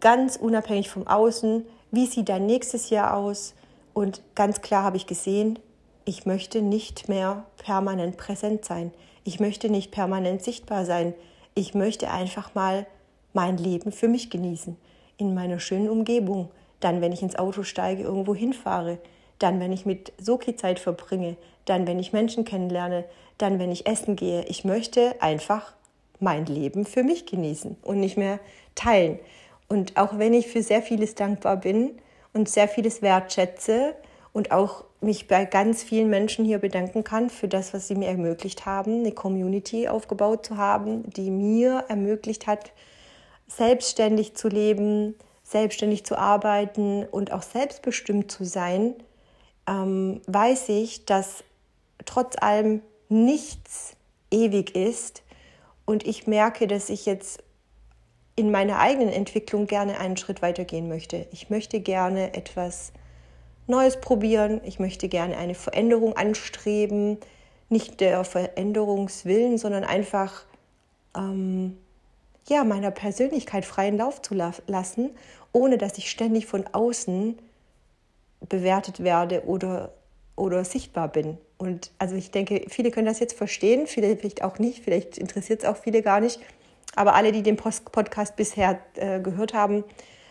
Ganz 0.00 0.36
unabhängig 0.36 0.90
vom 0.90 1.06
Außen. 1.06 1.64
Wie 1.90 2.06
sieht 2.06 2.28
dein 2.28 2.46
nächstes 2.46 2.90
Jahr 2.90 3.16
aus? 3.16 3.54
Und 3.94 4.22
ganz 4.34 4.62
klar 4.62 4.82
habe 4.82 4.96
ich 4.96 5.06
gesehen, 5.06 5.58
ich 6.04 6.26
möchte 6.26 6.62
nicht 6.62 7.08
mehr 7.08 7.44
permanent 7.58 8.16
präsent 8.16 8.64
sein. 8.64 8.92
Ich 9.24 9.38
möchte 9.38 9.70
nicht 9.70 9.92
permanent 9.92 10.42
sichtbar 10.42 10.84
sein. 10.84 11.14
Ich 11.54 11.74
möchte 11.74 12.10
einfach 12.10 12.54
mal 12.54 12.86
mein 13.32 13.56
Leben 13.56 13.92
für 13.92 14.08
mich 14.08 14.30
genießen, 14.30 14.76
in 15.16 15.34
meiner 15.34 15.60
schönen 15.60 15.88
Umgebung. 15.88 16.50
Dann, 16.80 17.00
wenn 17.00 17.12
ich 17.12 17.22
ins 17.22 17.36
Auto 17.36 17.62
steige, 17.62 18.02
irgendwo 18.02 18.34
hinfahre. 18.34 18.98
Dann, 19.38 19.60
wenn 19.60 19.72
ich 19.72 19.86
mit 19.86 20.12
Soki 20.18 20.56
Zeit 20.56 20.78
verbringe. 20.78 21.36
Dann, 21.64 21.86
wenn 21.86 21.98
ich 21.98 22.12
Menschen 22.12 22.44
kennenlerne. 22.44 23.04
Dann, 23.38 23.58
wenn 23.58 23.70
ich 23.70 23.86
essen 23.86 24.16
gehe. 24.16 24.44
Ich 24.46 24.64
möchte 24.64 25.20
einfach 25.20 25.74
mein 26.18 26.46
Leben 26.46 26.84
für 26.84 27.02
mich 27.02 27.26
genießen 27.26 27.76
und 27.82 28.00
nicht 28.00 28.16
mehr 28.16 28.38
teilen. 28.74 29.18
Und 29.68 29.96
auch 29.96 30.18
wenn 30.18 30.34
ich 30.34 30.48
für 30.48 30.62
sehr 30.62 30.82
vieles 30.82 31.14
dankbar 31.14 31.56
bin 31.56 31.92
und 32.32 32.48
sehr 32.48 32.68
vieles 32.68 33.02
wertschätze 33.02 33.94
und 34.32 34.52
auch 34.52 34.84
mich 35.00 35.28
bei 35.28 35.44
ganz 35.44 35.82
vielen 35.82 36.08
Menschen 36.08 36.44
hier 36.44 36.58
bedanken 36.58 37.04
kann 37.04 37.28
für 37.28 37.48
das, 37.48 37.74
was 37.74 37.88
sie 37.88 37.94
mir 37.94 38.08
ermöglicht 38.08 38.66
haben, 38.66 39.00
eine 39.00 39.12
Community 39.12 39.88
aufgebaut 39.88 40.46
zu 40.46 40.56
haben, 40.56 41.10
die 41.10 41.30
mir 41.30 41.84
ermöglicht 41.88 42.46
hat, 42.46 42.72
selbstständig 43.56 44.34
zu 44.34 44.48
leben, 44.48 45.14
selbstständig 45.42 46.04
zu 46.04 46.16
arbeiten 46.16 47.04
und 47.04 47.32
auch 47.32 47.42
selbstbestimmt 47.42 48.30
zu 48.30 48.44
sein, 48.44 48.94
ähm, 49.68 50.20
weiß 50.26 50.70
ich, 50.70 51.04
dass 51.04 51.44
trotz 52.04 52.36
allem 52.40 52.82
nichts 53.08 53.96
ewig 54.30 54.74
ist. 54.74 55.22
Und 55.84 56.06
ich 56.06 56.26
merke, 56.26 56.66
dass 56.66 56.88
ich 56.88 57.06
jetzt 57.06 57.42
in 58.34 58.50
meiner 58.50 58.78
eigenen 58.78 59.10
Entwicklung 59.10 59.66
gerne 59.66 59.98
einen 60.00 60.16
Schritt 60.16 60.40
weitergehen 60.40 60.88
möchte. 60.88 61.26
Ich 61.32 61.50
möchte 61.50 61.80
gerne 61.80 62.34
etwas 62.34 62.92
Neues 63.66 64.00
probieren. 64.00 64.60
Ich 64.64 64.78
möchte 64.78 65.08
gerne 65.08 65.36
eine 65.36 65.54
Veränderung 65.54 66.16
anstreben. 66.16 67.18
Nicht 67.68 68.00
der 68.00 68.24
Veränderungswillen, 68.24 69.58
sondern 69.58 69.84
einfach 69.84 70.44
ähm, 71.16 71.76
ja, 72.48 72.64
meiner 72.64 72.90
Persönlichkeit 72.90 73.64
freien 73.64 73.96
Lauf 73.96 74.20
zu 74.22 74.34
lassen, 74.34 75.10
ohne 75.52 75.78
dass 75.78 75.98
ich 75.98 76.10
ständig 76.10 76.46
von 76.46 76.66
außen 76.72 77.38
bewertet 78.48 79.02
werde 79.04 79.44
oder, 79.46 79.92
oder 80.36 80.64
sichtbar 80.64 81.08
bin. 81.08 81.38
Und 81.58 81.92
also 81.98 82.16
ich 82.16 82.30
denke, 82.30 82.64
viele 82.68 82.90
können 82.90 83.06
das 83.06 83.20
jetzt 83.20 83.36
verstehen, 83.36 83.86
viele 83.86 84.16
vielleicht 84.16 84.42
auch 84.42 84.58
nicht, 84.58 84.82
vielleicht 84.82 85.18
interessiert 85.18 85.62
es 85.62 85.68
auch 85.68 85.76
viele 85.76 86.02
gar 86.02 86.20
nicht. 86.20 86.40
Aber 86.96 87.14
alle, 87.14 87.32
die 87.32 87.42
den 87.42 87.56
Podcast 87.56 88.36
bisher 88.36 88.80
äh, 88.96 89.20
gehört 89.20 89.54
haben, 89.54 89.84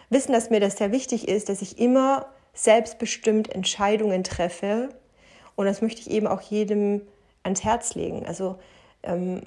wissen, 0.10 0.34
dass 0.34 0.50
mir 0.50 0.60
das 0.60 0.77
sehr 0.77 0.91
wichtig 0.91 1.27
ist, 1.27 1.50
dass 1.50 1.62
ich 1.62 1.80
immer 1.80 2.27
selbstbestimmt 2.53 3.50
Entscheidungen 3.50 4.24
treffe. 4.24 4.89
Und 5.56 5.65
das 5.65 5.82
möchte 5.82 6.01
ich 6.01 6.12
eben 6.12 6.27
auch 6.27 6.41
jedem 6.41 7.01
ans 7.44 7.63
Herz 7.63 7.96
legen. 7.96 8.25
Also 8.25 8.60
ähm, 9.03 9.41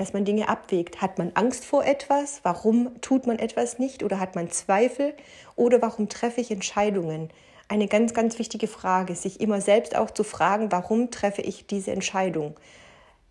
dass 0.00 0.12
man 0.12 0.24
Dinge 0.24 0.48
abwägt. 0.48 1.02
Hat 1.02 1.18
man 1.18 1.32
Angst 1.34 1.64
vor 1.64 1.84
etwas? 1.84 2.40
Warum 2.44 3.00
tut 3.00 3.26
man 3.26 3.38
etwas 3.38 3.78
nicht? 3.78 4.02
Oder 4.02 4.20
hat 4.20 4.34
man 4.34 4.50
Zweifel? 4.50 5.14
Oder 5.56 5.82
warum 5.82 6.08
treffe 6.08 6.40
ich 6.40 6.50
Entscheidungen? 6.50 7.30
Eine 7.68 7.88
ganz, 7.88 8.14
ganz 8.14 8.38
wichtige 8.38 8.68
Frage, 8.68 9.14
sich 9.14 9.40
immer 9.40 9.60
selbst 9.60 9.94
auch 9.96 10.10
zu 10.10 10.24
fragen, 10.24 10.72
warum 10.72 11.10
treffe 11.10 11.42
ich 11.42 11.66
diese 11.66 11.90
Entscheidung? 11.90 12.54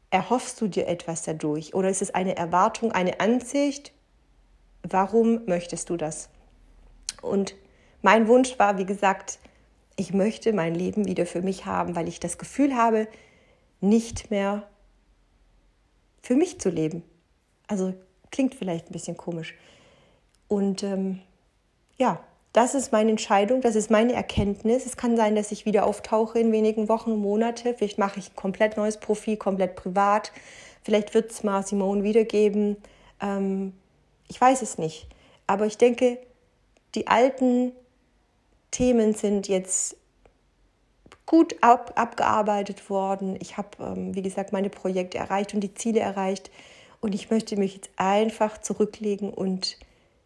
Erhoffst 0.09 0.61
du 0.61 0.67
dir 0.67 0.87
etwas 0.87 1.23
dadurch? 1.23 1.73
Oder 1.73 1.89
ist 1.89 2.01
es 2.01 2.13
eine 2.13 2.35
Erwartung, 2.35 2.91
eine 2.91 3.19
Ansicht? 3.19 3.93
Warum 4.83 5.45
möchtest 5.45 5.89
du 5.89 5.97
das? 5.97 6.29
Und 7.21 7.55
mein 8.01 8.27
Wunsch 8.27 8.59
war, 8.59 8.77
wie 8.77 8.85
gesagt, 8.85 9.39
ich 9.95 10.13
möchte 10.13 10.53
mein 10.53 10.75
Leben 10.75 11.05
wieder 11.05 11.25
für 11.25 11.41
mich 11.41 11.65
haben, 11.65 11.95
weil 11.95 12.07
ich 12.07 12.19
das 12.19 12.37
Gefühl 12.37 12.75
habe, 12.75 13.07
nicht 13.81 14.31
mehr 14.31 14.67
für 16.27 16.35
mich 16.35 16.59
zu 16.59 16.69
leben. 16.69 17.03
Also 17.67 17.93
klingt 18.31 18.53
vielleicht 18.53 18.89
ein 18.89 18.91
bisschen 18.91 19.15
komisch. 19.15 19.55
Und 20.49 20.83
ähm, 20.83 21.21
ja, 21.97 22.19
das 22.51 22.75
ist 22.75 22.91
meine 22.91 23.11
Entscheidung, 23.11 23.61
das 23.61 23.77
ist 23.77 23.89
meine 23.89 24.11
Erkenntnis. 24.11 24.85
Es 24.85 24.97
kann 24.97 25.15
sein, 25.15 25.37
dass 25.37 25.53
ich 25.53 25.65
wieder 25.65 25.85
auftauche 25.85 26.37
in 26.37 26.51
wenigen 26.51 26.89
Wochen, 26.89 27.15
Monate. 27.15 27.73
Vielleicht 27.75 27.97
mache 27.97 28.19
ich 28.19 28.31
ein 28.31 28.35
komplett 28.35 28.75
neues 28.75 28.99
Profil, 28.99 29.37
komplett 29.37 29.77
privat. 29.77 30.33
Vielleicht 30.83 31.13
wird 31.13 31.31
es 31.31 31.43
mal 31.43 31.65
Simone 31.65 32.03
wiedergeben. 32.03 32.75
Ähm, 33.21 33.71
ich 34.27 34.41
weiß 34.41 34.61
es 34.63 34.77
nicht. 34.77 35.07
Aber 35.47 35.65
ich 35.65 35.77
denke, 35.77 36.17
die 36.93 37.07
alten 37.07 37.71
Themen 38.71 39.13
sind 39.13 39.47
jetzt 39.47 39.95
gut 41.27 41.57
ab, 41.61 41.91
abgearbeitet 41.95 42.89
worden. 42.89 43.37
Ich 43.39 43.57
habe, 43.57 43.69
ähm, 43.79 44.15
wie 44.15 44.23
gesagt, 44.23 44.51
meine 44.51 44.71
Projekte 44.71 45.19
erreicht 45.19 45.53
und 45.53 45.59
die 45.59 45.75
Ziele 45.75 45.99
erreicht. 45.99 46.49
Und 46.99 47.13
ich 47.13 47.29
möchte 47.29 47.57
mich 47.57 47.75
jetzt 47.75 47.91
einfach 47.97 48.57
zurücklegen 48.57 49.29
und 49.29 49.77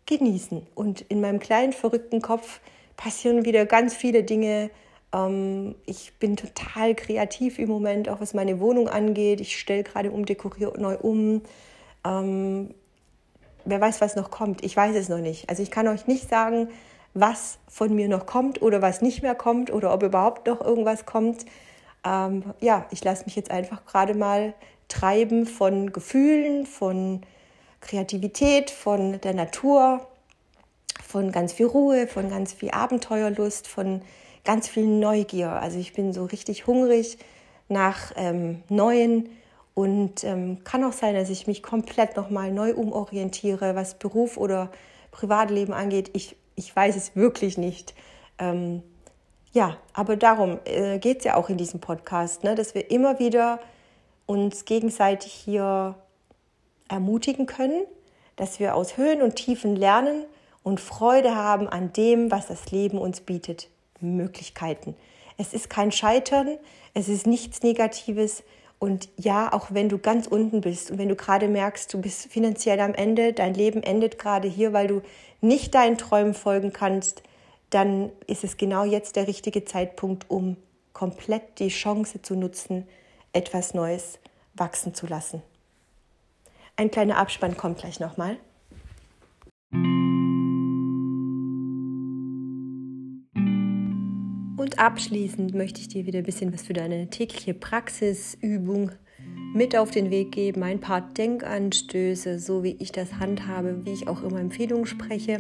genießen. 0.06 0.66
Und 0.74 1.02
in 1.02 1.20
meinem 1.20 1.40
kleinen, 1.40 1.74
verrückten 1.74 2.22
Kopf 2.22 2.62
passieren 2.96 3.44
wieder 3.46 3.66
ganz 3.66 3.96
viele 3.96 4.24
Dinge. 4.24 4.70
Ähm, 5.12 5.76
ich 5.86 6.14
bin 6.20 6.38
total 6.38 6.96
kreativ 6.96 7.60
im 7.60 7.68
Moment, 7.68 8.08
auch 8.08 8.22
was 8.22 8.34
meine 8.34 8.60
Wohnung 8.60 8.88
angeht. 8.88 9.42
Ich 9.42 9.60
stelle 9.60 9.84
gerade 9.84 10.12
um, 10.12 10.26
dekoriere 10.26 10.80
neu 10.80 10.98
um. 10.98 11.42
Ähm, 12.06 12.76
wer 13.66 13.82
weiß, 13.82 14.02
was 14.02 14.16
noch 14.16 14.30
kommt. 14.30 14.64
Ich 14.64 14.78
weiß 14.78 14.96
es 14.96 15.10
noch 15.10 15.20
nicht. 15.20 15.50
Also 15.50 15.64
ich 15.64 15.72
kann 15.72 15.88
euch 15.88 16.06
nicht 16.06 16.30
sagen, 16.30 16.70
was 17.14 17.60
von 17.68 17.94
mir 17.94 18.08
noch 18.08 18.26
kommt 18.26 18.62
oder 18.62 18.82
was 18.82 19.02
nicht 19.02 19.22
mehr 19.22 19.36
kommt 19.36 19.72
oder 19.72 19.94
ob 19.94 20.04
überhaupt 20.04 20.48
noch 20.48 20.62
irgendwas 20.62 21.06
kommt. 21.06 21.46
Ähm, 22.06 22.44
ja, 22.60 22.86
ich 22.92 23.04
lasse 23.04 23.26
mich 23.26 23.36
jetzt 23.36 23.52
einfach 23.52 23.86
gerade 23.86 24.14
mal 24.14 24.54
treiben 24.88 25.46
von 25.46 25.92
Gefühlen, 25.92 26.66
von 26.66 27.22
Kreativität, 27.80 28.70
von 28.70 29.20
der 29.22 29.34
Natur, 29.34 30.08
von 31.04 31.32
ganz 31.32 31.54
viel 31.54 31.66
Ruhe, 31.66 32.08
von 32.08 32.30
ganz 32.30 32.54
viel 32.54 32.72
Abenteuerlust, 32.72 33.68
von 33.68 34.02
ganz 34.44 34.68
viel 34.68 34.88
Neugier. 34.88 35.52
Also 35.52 35.80
ich 35.80 35.94
bin 35.94 36.14
so 36.14 36.26
richtig 36.26 36.68
hungrig 36.68 37.18
nach 37.70 38.12
ähm, 38.16 38.64
Neuen 38.70 39.30
und 39.74 40.24
ähm, 40.24 40.64
kann 40.64 40.84
auch 40.84 40.94
sein, 40.94 41.16
dass 41.16 41.30
ich 41.30 41.48
mich 41.48 41.64
komplett 41.64 42.18
nochmal 42.18 42.52
neu 42.52 42.74
umorientiere, 42.74 43.76
was 43.76 43.98
Beruf 43.98 44.38
oder 44.38 44.70
Privatleben 45.12 45.74
angeht. 45.74 46.12
Ich 46.14 46.36
ich 46.56 46.76
weiß 46.76 46.96
es 46.96 47.16
wirklich 47.16 47.58
nicht. 47.58 47.94
Ähm, 48.40 48.84
ja, 49.54 49.78
aber 49.94 50.16
darum 50.16 50.60
äh, 50.66 51.00
geht 51.00 51.20
es 51.20 51.24
ja 51.26 51.36
auch 51.36 51.50
in 51.50 51.58
diesem 51.58 51.80
Podcast, 51.80 52.44
ne, 52.44 52.56
dass 52.56 52.74
wir 52.74 52.90
immer 52.90 53.20
wieder 53.20 53.60
uns 54.26 54.66
gegenseitig 54.66 55.34
hier 55.34 55.96
ermutigen 56.88 57.46
können, 57.46 57.84
dass 58.36 58.60
wir 58.60 58.76
aus 58.76 58.98
Höhen 58.98 59.22
und 59.22 59.36
Tiefen 59.36 59.76
lernen 59.76 60.26
und 60.64 60.80
Freude 60.80 61.36
haben 61.36 61.68
an 61.68 61.92
dem, 61.94 62.32
was 62.32 62.48
das 62.48 62.72
Leben 62.72 62.98
uns 62.98 63.22
bietet. 63.22 63.70
Möglichkeiten. 64.00 64.96
Es 65.38 65.54
ist 65.54 65.70
kein 65.70 65.92
Scheitern, 65.92 66.58
es 66.94 67.08
ist 67.08 67.28
nichts 67.28 67.62
Negatives. 67.64 68.44
Und 68.84 69.10
ja, 69.16 69.54
auch 69.54 69.68
wenn 69.70 69.90
du 69.90 70.00
ganz 70.00 70.26
unten 70.26 70.62
bist 70.62 70.90
und 70.90 70.98
wenn 70.98 71.08
du 71.08 71.16
gerade 71.16 71.48
merkst, 71.48 71.94
du 71.94 72.02
bist 72.02 72.32
finanziell 72.32 72.80
am 72.80 72.96
Ende, 72.96 73.32
dein 73.32 73.54
Leben 73.54 73.84
endet 73.84 74.18
gerade 74.18 74.48
hier, 74.48 74.74
weil 74.74 74.88
du 74.88 75.04
nicht 75.40 75.76
deinen 75.76 76.00
Träumen 76.00 76.34
folgen 76.34 76.74
kannst, 76.74 77.22
dann 77.70 78.12
ist 78.26 78.44
es 78.44 78.58
genau 78.58 78.84
jetzt 78.84 79.18
der 79.18 79.28
richtige 79.28 79.66
Zeitpunkt, 79.66 80.28
um 80.32 80.58
komplett 80.94 81.60
die 81.60 81.68
Chance 81.68 82.24
zu 82.24 82.36
nutzen, 82.36 82.88
etwas 83.34 83.76
Neues 83.76 84.18
wachsen 84.56 84.96
zu 84.96 85.06
lassen. 85.06 85.44
Ein 86.76 86.90
kleiner 86.90 87.18
Abspann 87.18 87.56
kommt 87.56 87.78
gleich 87.78 88.00
nochmal. 88.00 88.38
Abschließend 94.82 95.54
möchte 95.54 95.80
ich 95.80 95.90
dir 95.90 96.08
wieder 96.08 96.18
ein 96.18 96.26
bisschen 96.26 96.52
was 96.52 96.64
für 96.64 96.74
deine 96.74 97.08
tägliche 97.08 97.54
Praxisübung 97.54 98.90
mit 99.54 99.78
auf 99.78 99.92
den 99.92 100.10
Weg 100.10 100.32
geben, 100.32 100.64
ein 100.64 100.80
paar 100.80 101.02
Denkanstöße, 101.02 102.40
so 102.40 102.64
wie 102.64 102.78
ich 102.80 102.92
das 102.92 103.20
handhabe, 103.20 103.86
wie 103.86 103.92
ich 103.92 104.08
auch 104.08 104.24
immer 104.24 104.40
Empfehlungen 104.40 104.88
spreche. 104.88 105.38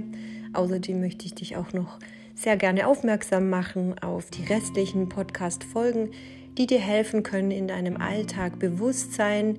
Außerdem 0.53 0.99
möchte 0.99 1.25
ich 1.25 1.33
dich 1.33 1.57
auch 1.57 1.73
noch 1.73 1.97
sehr 2.35 2.55
gerne 2.55 2.85
aufmerksam 2.85 3.49
machen 3.49 3.97
auf 3.97 4.29
die 4.29 4.43
restlichen 4.43 5.09
Podcast-Folgen, 5.09 6.11
die 6.59 6.67
dir 6.67 6.79
helfen 6.79 7.23
können, 7.23 7.49
in 7.49 7.67
deinem 7.67 7.97
Alltag 7.97 8.59
Bewusstsein 8.59 9.57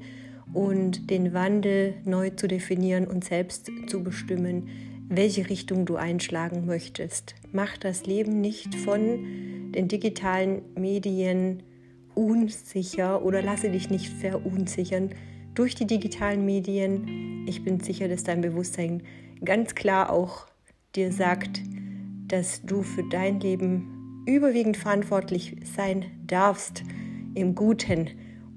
und 0.53 1.11
den 1.11 1.35
Wandel 1.35 1.95
neu 2.05 2.31
zu 2.31 2.47
definieren 2.47 3.09
und 3.09 3.25
selbst 3.25 3.69
zu 3.89 4.05
bestimmen, 4.05 4.69
welche 5.17 5.51
Richtung 5.51 5.85
du 5.85 5.97
einschlagen 5.97 6.65
möchtest. 6.65 7.35
Mach 7.53 7.77
das 7.77 8.07
Leben 8.07 8.41
nicht 8.41 8.75
von 8.75 9.71
den 9.73 9.89
digitalen 9.89 10.63
Medien 10.75 11.63
unsicher 12.15 13.23
oder 13.23 13.43
lasse 13.43 13.71
dich 13.71 13.91
nicht 13.91 14.09
verunsichern 14.09 15.11
durch 15.55 15.75
die 15.75 15.87
digitalen 15.87 16.47
Medien. 16.47 17.47
Ich 17.47 17.63
bin 17.63 17.81
sicher, 17.81 18.09
dass 18.09 18.25
dein 18.25 18.41
Bewusstsein 18.41 19.03
ganz 19.45 19.75
klar 19.75 20.11
auch 20.11 20.47
dir 20.95 21.13
sagt, 21.13 21.61
dass 22.29 22.63
du 22.63 22.83
für 22.83 23.05
dein 23.11 23.41
Leben 23.41 24.25
überwiegend 24.27 24.79
verantwortlich 24.79 25.57
sein 25.77 26.07
darfst 26.27 26.85
im 27.35 27.55
Guten 27.55 28.09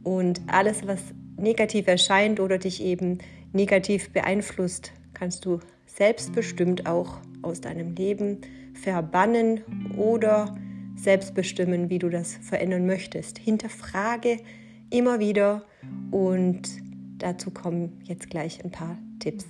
und 0.03 0.41
alles, 0.47 0.87
was 0.87 1.01
negativ 1.37 1.87
erscheint 1.87 2.39
oder 2.39 2.57
dich 2.57 2.81
eben 2.81 3.17
negativ 3.51 4.11
beeinflusst, 4.11 4.93
kannst 5.13 5.45
du 5.45 5.59
selbstbestimmt 5.95 6.85
auch 6.85 7.19
aus 7.41 7.61
deinem 7.61 7.95
Leben 7.95 8.39
verbannen 8.73 9.61
oder 9.97 10.55
selbst 10.95 11.33
bestimmen, 11.33 11.89
wie 11.89 11.99
du 11.99 12.09
das 12.09 12.35
verändern 12.35 12.85
möchtest. 12.85 13.37
Hinterfrage 13.37 14.37
immer 14.89 15.19
wieder 15.19 15.65
und 16.11 16.63
dazu 17.17 17.51
kommen 17.51 18.01
jetzt 18.03 18.29
gleich 18.29 18.63
ein 18.63 18.71
paar 18.71 18.97
Tipps. 19.19 19.45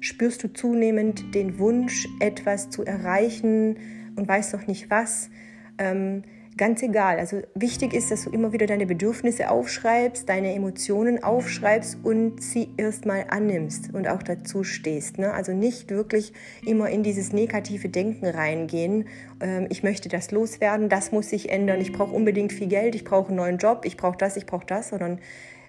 Spürst 0.00 0.42
du 0.44 0.52
zunehmend 0.52 1.34
den 1.34 1.58
Wunsch, 1.58 2.08
etwas 2.20 2.70
zu 2.70 2.84
erreichen 2.84 3.76
und 4.16 4.28
weißt 4.28 4.54
noch 4.54 4.66
nicht 4.66 4.90
was? 4.90 5.30
Ähm, 5.78 6.22
ganz 6.60 6.82
egal. 6.82 7.18
Also 7.18 7.40
wichtig 7.54 7.94
ist, 7.94 8.10
dass 8.10 8.24
du 8.24 8.30
immer 8.30 8.52
wieder 8.52 8.66
deine 8.66 8.84
Bedürfnisse 8.84 9.50
aufschreibst, 9.50 10.28
deine 10.28 10.54
Emotionen 10.54 11.24
aufschreibst 11.24 11.96
und 12.04 12.42
sie 12.42 12.68
erstmal 12.76 13.24
annimmst 13.30 13.94
und 13.94 14.06
auch 14.06 14.22
dazu 14.22 14.62
stehst. 14.62 15.16
Ne? 15.16 15.32
Also 15.32 15.52
nicht 15.52 15.88
wirklich 15.88 16.34
immer 16.62 16.90
in 16.90 17.02
dieses 17.02 17.32
negative 17.32 17.88
Denken 17.88 18.26
reingehen. 18.26 19.08
Ähm, 19.40 19.68
ich 19.70 19.82
möchte 19.82 20.10
das 20.10 20.32
loswerden, 20.32 20.90
das 20.90 21.12
muss 21.12 21.30
sich 21.30 21.48
ändern, 21.48 21.80
ich 21.80 21.94
brauche 21.94 22.14
unbedingt 22.14 22.52
viel 22.52 22.68
Geld, 22.68 22.94
ich 22.94 23.04
brauche 23.04 23.28
einen 23.28 23.38
neuen 23.38 23.56
Job, 23.56 23.86
ich 23.86 23.96
brauche 23.96 24.18
das, 24.18 24.36
ich 24.36 24.44
brauche 24.44 24.66
das, 24.66 24.90
sondern 24.90 25.18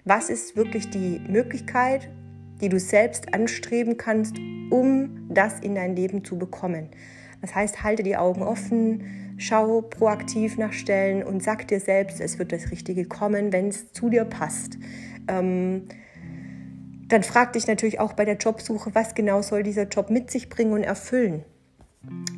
was 0.04 0.28
ist 0.28 0.56
wirklich 0.56 0.90
die 0.90 1.22
Möglichkeit, 1.26 2.10
die 2.60 2.68
du 2.68 2.78
selbst 2.78 3.32
anstreben 3.32 3.96
kannst, 3.96 4.36
um 4.70 5.26
das 5.30 5.58
in 5.60 5.74
dein 5.74 5.96
Leben 5.96 6.22
zu 6.22 6.36
bekommen. 6.36 6.90
Das 7.42 7.54
heißt, 7.54 7.82
halte 7.82 8.02
die 8.02 8.16
Augen 8.16 8.42
offen, 8.42 9.34
schau 9.36 9.82
proaktiv 9.82 10.56
nach 10.56 10.72
Stellen 10.72 11.22
und 11.22 11.42
sag 11.42 11.68
dir 11.68 11.80
selbst, 11.80 12.20
es 12.20 12.38
wird 12.38 12.52
das 12.52 12.70
Richtige 12.70 13.04
kommen, 13.04 13.52
wenn 13.52 13.68
es 13.68 13.92
zu 13.92 14.08
dir 14.08 14.24
passt. 14.24 14.78
Ähm, 15.28 15.82
dann 17.08 17.22
frag 17.22 17.52
dich 17.52 17.66
natürlich 17.66 18.00
auch 18.00 18.14
bei 18.14 18.24
der 18.24 18.36
Jobsuche, 18.36 18.94
was 18.94 19.14
genau 19.14 19.42
soll 19.42 19.62
dieser 19.62 19.84
Job 19.84 20.08
mit 20.08 20.30
sich 20.30 20.48
bringen 20.48 20.72
und 20.72 20.82
erfüllen. 20.84 21.44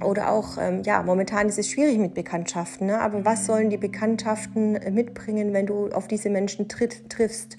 Oder 0.03 0.31
auch, 0.31 0.59
ähm, 0.59 0.83
ja, 0.85 1.03
momentan 1.03 1.49
ist 1.49 1.59
es 1.59 1.71
schwierig 1.71 1.99
mit 1.99 2.15
Bekanntschaften, 2.15 2.89
ne? 2.89 3.01
aber 3.01 3.25
was 3.25 3.47
sollen 3.47 3.71
die 3.71 3.77
Bekanntschaften 3.77 4.77
äh, 4.77 4.91
mitbringen, 4.91 5.53
wenn 5.53 5.67
du 5.67 5.89
auf 5.89 6.09
diese 6.09 6.29
Menschen 6.29 6.69
tritt, 6.69 7.09
triffst? 7.09 7.57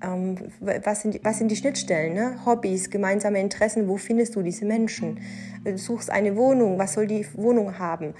Ähm, 0.00 0.36
was, 0.60 1.02
sind, 1.02 1.20
was 1.24 1.38
sind 1.38 1.50
die 1.50 1.56
Schnittstellen? 1.56 2.14
Ne? 2.14 2.38
Hobbys, 2.46 2.90
gemeinsame 2.90 3.40
Interessen, 3.40 3.88
wo 3.88 3.96
findest 3.96 4.36
du 4.36 4.42
diese 4.42 4.64
Menschen? 4.64 5.20
Du 5.64 5.76
suchst 5.76 6.10
eine 6.10 6.36
Wohnung, 6.36 6.78
was 6.78 6.92
soll 6.92 7.06
die 7.06 7.26
Wohnung 7.34 7.78
haben? 7.78 8.14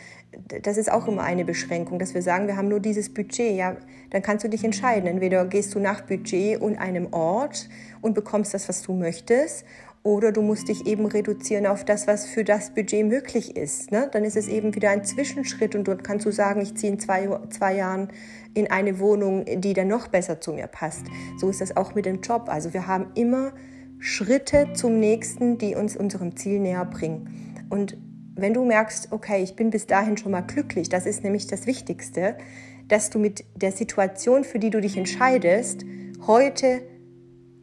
Das 0.63 0.77
ist 0.77 0.91
auch 0.91 1.07
immer 1.07 1.23
eine 1.23 1.45
Beschränkung, 1.45 1.99
dass 1.99 2.15
wir 2.15 2.23
sagen, 2.23 2.49
wir 2.49 2.57
haben 2.57 2.69
nur 2.69 2.81
dieses 2.81 3.13
Budget. 3.15 3.57
Ja, 3.57 3.77
dann 4.11 4.23
kannst 4.23 4.45
du 4.45 4.49
dich 4.49 4.65
entscheiden. 4.65 5.09
Entweder 5.09 5.45
gehst 5.45 5.75
du 5.75 5.79
nach 5.79 6.01
Budget 6.01 6.61
und 6.61 6.77
einem 6.79 7.13
Ort 7.13 7.69
und 8.01 8.15
bekommst 8.15 8.55
das, 8.55 8.69
was 8.69 8.83
du 8.83 8.93
möchtest, 8.93 9.65
oder 10.03 10.33
du 10.33 10.43
musst 10.43 10.69
dich 10.69 10.87
eben 10.87 11.07
reduzieren 11.07 11.67
auf 11.67 11.85
das, 11.85 12.07
was 12.07 12.27
für 12.27 12.45
das 12.45 12.75
Budget 12.75 13.07
möglich 13.07 13.57
ist. 13.57 13.91
Ne? 13.91 14.09
Dann 14.13 14.25
ist 14.25 14.37
es 14.37 14.49
eben 14.49 14.75
wieder 14.75 14.91
ein 14.91 15.05
Zwischenschritt 15.05 15.75
und 15.75 15.89
dort 15.89 16.05
kannst 16.05 16.25
du 16.27 16.31
sagen, 16.31 16.61
ich 16.61 16.75
ziehe 16.77 16.93
in 16.93 16.99
zwei, 16.99 17.29
zwei 17.51 17.77
Jahren 17.77 18.09
in 18.55 18.71
eine 18.71 18.99
Wohnung, 19.01 19.45
die 19.61 19.75
dann 19.75 19.89
noch 19.89 20.09
besser 20.09 20.41
zu 20.41 20.53
mir 20.53 20.67
passt. 20.67 21.07
So 21.39 21.51
ist 21.51 21.61
das 21.61 21.77
auch 21.77 21.95
mit 21.95 22.07
dem 22.07 22.21
Job. 22.21 22.45
Also 22.49 22.73
wir 22.73 22.87
haben 22.87 23.13
immer 23.15 23.53
Schritte 23.99 24.73
zum 24.75 25.01
nächsten, 25.01 25.59
die 25.59 25.75
uns 25.75 25.97
unserem 25.97 26.37
Ziel 26.37 26.61
näher 26.61 26.85
bringen. 26.85 27.65
Und 27.69 27.97
wenn 28.35 28.55
du 28.55 28.65
merkst, 28.65 29.11
okay, 29.11 29.43
ich 29.43 29.57
bin 29.57 29.71
bis 29.71 29.87
dahin 29.87 30.17
schon 30.17 30.33
mal 30.33 30.43
glücklich, 30.43 30.89
das 30.89 31.07
ist 31.07 31.25
nämlich 31.25 31.49
das 31.49 31.67
Wichtigste, 31.67 32.39
dass 32.87 33.11
du 33.11 33.19
mit 33.19 33.45
der 33.57 33.73
Situation, 33.73 34.45
für 34.45 34.59
die 34.59 34.71
du 34.71 34.81
dich 34.81 34.97
entscheidest, 34.97 35.85
heute 36.27 36.83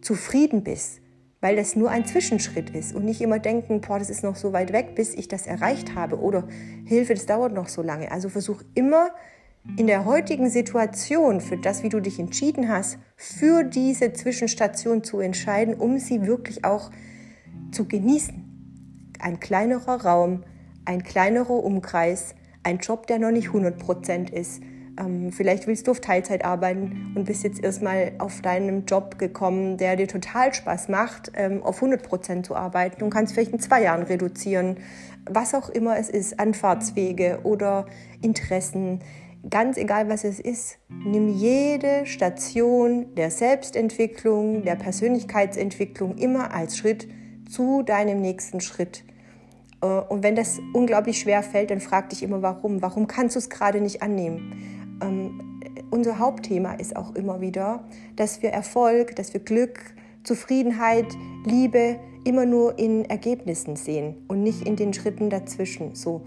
zufrieden 0.02 0.64
bist, 0.64 1.02
weil 1.46 1.58
das 1.58 1.76
nur 1.76 1.92
ein 1.92 2.08
Zwischenschritt 2.08 2.72
ist 2.72 2.96
und 2.96 3.06
nicht 3.06 3.22
immer 3.22 3.38
denken, 3.38 3.80
boah, 3.80 4.00
das 4.00 4.10
ist 4.10 4.24
noch 4.24 4.36
so 4.36 4.52
weit 4.52 4.74
weg, 4.74 4.96
bis 4.96 5.14
ich 5.14 5.28
das 5.28 5.46
erreicht 5.46 5.94
habe 5.94 6.20
oder 6.20 6.48
Hilfe, 6.86 7.14
das 7.14 7.28
dauert 7.28 7.54
noch 7.54 7.68
so 7.68 7.84
lange. 7.84 8.12
Also 8.12 8.30
versuch 8.30 8.64
immer 8.74 9.10
in 9.78 9.86
der 9.86 10.06
heutigen 10.06 10.50
Situation 10.50 11.42
für 11.42 11.58
das, 11.58 11.84
wie 11.84 11.90
du 11.90 12.00
dich 12.00 12.18
entschieden 12.18 12.68
hast, 12.68 12.98
für 13.16 13.64
diese 13.64 14.12
Zwischenstation 14.12 15.04
zu 15.04 15.20
entscheiden, 15.20 15.76
um 15.76 16.00
sie 16.00 16.26
wirklich 16.26 16.66
auch 16.66 16.90
zu 17.72 17.88
genießen. 17.88 19.14
Ein 19.20 19.40
kleinerer 19.40 20.04
Raum, 20.04 20.46
ein 20.86 21.04
kleinerer 21.04 21.64
Umkreis, 21.64 22.34
ein 22.64 22.80
Job, 22.80 23.06
der 23.06 23.20
noch 23.20 23.30
nicht 23.30 23.50
100% 23.50 24.34
ist. 24.34 24.64
Ähm, 25.00 25.32
vielleicht 25.32 25.68
willst 25.68 25.88
du 25.88 25.92
auf 25.92 26.00
Teilzeit 26.00 26.46
arbeiten 26.46 27.14
und 27.16 27.26
bist 27.26 27.44
jetzt 27.44 27.64
erstmal 27.64 28.14
auf 28.18 28.42
deinem 28.42 28.86
Job 28.86 29.18
gekommen, 29.18 29.78
der 29.78 29.96
dir 29.96 30.08
total 30.08 30.54
Spaß 30.54 30.90
macht, 30.90 31.32
ähm, 31.36 31.64
auf 31.64 31.82
100% 31.82 32.44
zu 32.44 32.56
arbeiten 32.56 33.04
und 33.04 33.10
kannst 33.10 33.34
vielleicht 33.34 33.52
in 33.52 33.60
zwei 33.60 33.84
Jahren 33.84 34.04
reduzieren. 34.04 34.78
Was 35.30 35.54
auch 35.54 35.70
immer 35.70 35.98
es 35.98 36.10
ist, 36.10 36.40
Anfahrtswege 36.40 37.40
oder 37.44 37.88
Interessen 38.22 39.00
ganz 39.50 39.78
egal 39.78 40.10
was 40.10 40.24
es 40.24 40.40
ist, 40.40 40.80
nimm 40.90 41.30
jede 41.30 42.06
Station 42.06 43.14
der 43.16 43.30
Selbstentwicklung, 43.30 44.64
der 44.64 44.76
Persönlichkeitsentwicklung 44.76 46.18
immer 46.18 46.54
als 46.54 46.78
Schritt 46.78 47.08
zu 47.50 47.84
deinem 47.84 48.22
nächsten 48.22 48.60
Schritt. 48.60 49.04
Äh, 49.82 49.86
und 49.86 50.24
wenn 50.24 50.36
das 50.36 50.60
unglaublich 50.74 51.20
schwer 51.20 51.44
fällt, 51.44 51.70
dann 51.70 51.80
frag 51.80 52.10
dich 52.10 52.24
immer, 52.24 52.42
warum? 52.42 52.82
Warum 52.82 53.08
kannst 53.08 53.36
du 53.36 53.40
es 53.40 53.50
gerade 53.50 53.82
nicht 53.82 54.02
annehmen? 54.02 54.75
Ähm, 55.02 55.62
unser 55.92 56.20
Hauptthema 56.20 56.74
ist 56.74 56.96
auch 56.96 57.16
immer 57.16 57.42
wieder, 57.42 57.84
dass 58.16 58.42
wir 58.42 58.50
Erfolg, 58.50 59.16
dass 59.16 59.34
wir 59.34 59.42
Glück, 59.42 59.80
Zufriedenheit, 60.24 61.08
Liebe 61.46 62.00
immer 62.24 62.46
nur 62.46 62.78
in 62.80 63.06
Ergebnissen 63.06 63.76
sehen 63.76 64.16
und 64.28 64.42
nicht 64.42 64.68
in 64.68 64.76
den 64.76 64.94
Schritten 64.94 65.30
dazwischen. 65.30 65.96
So, 65.96 66.22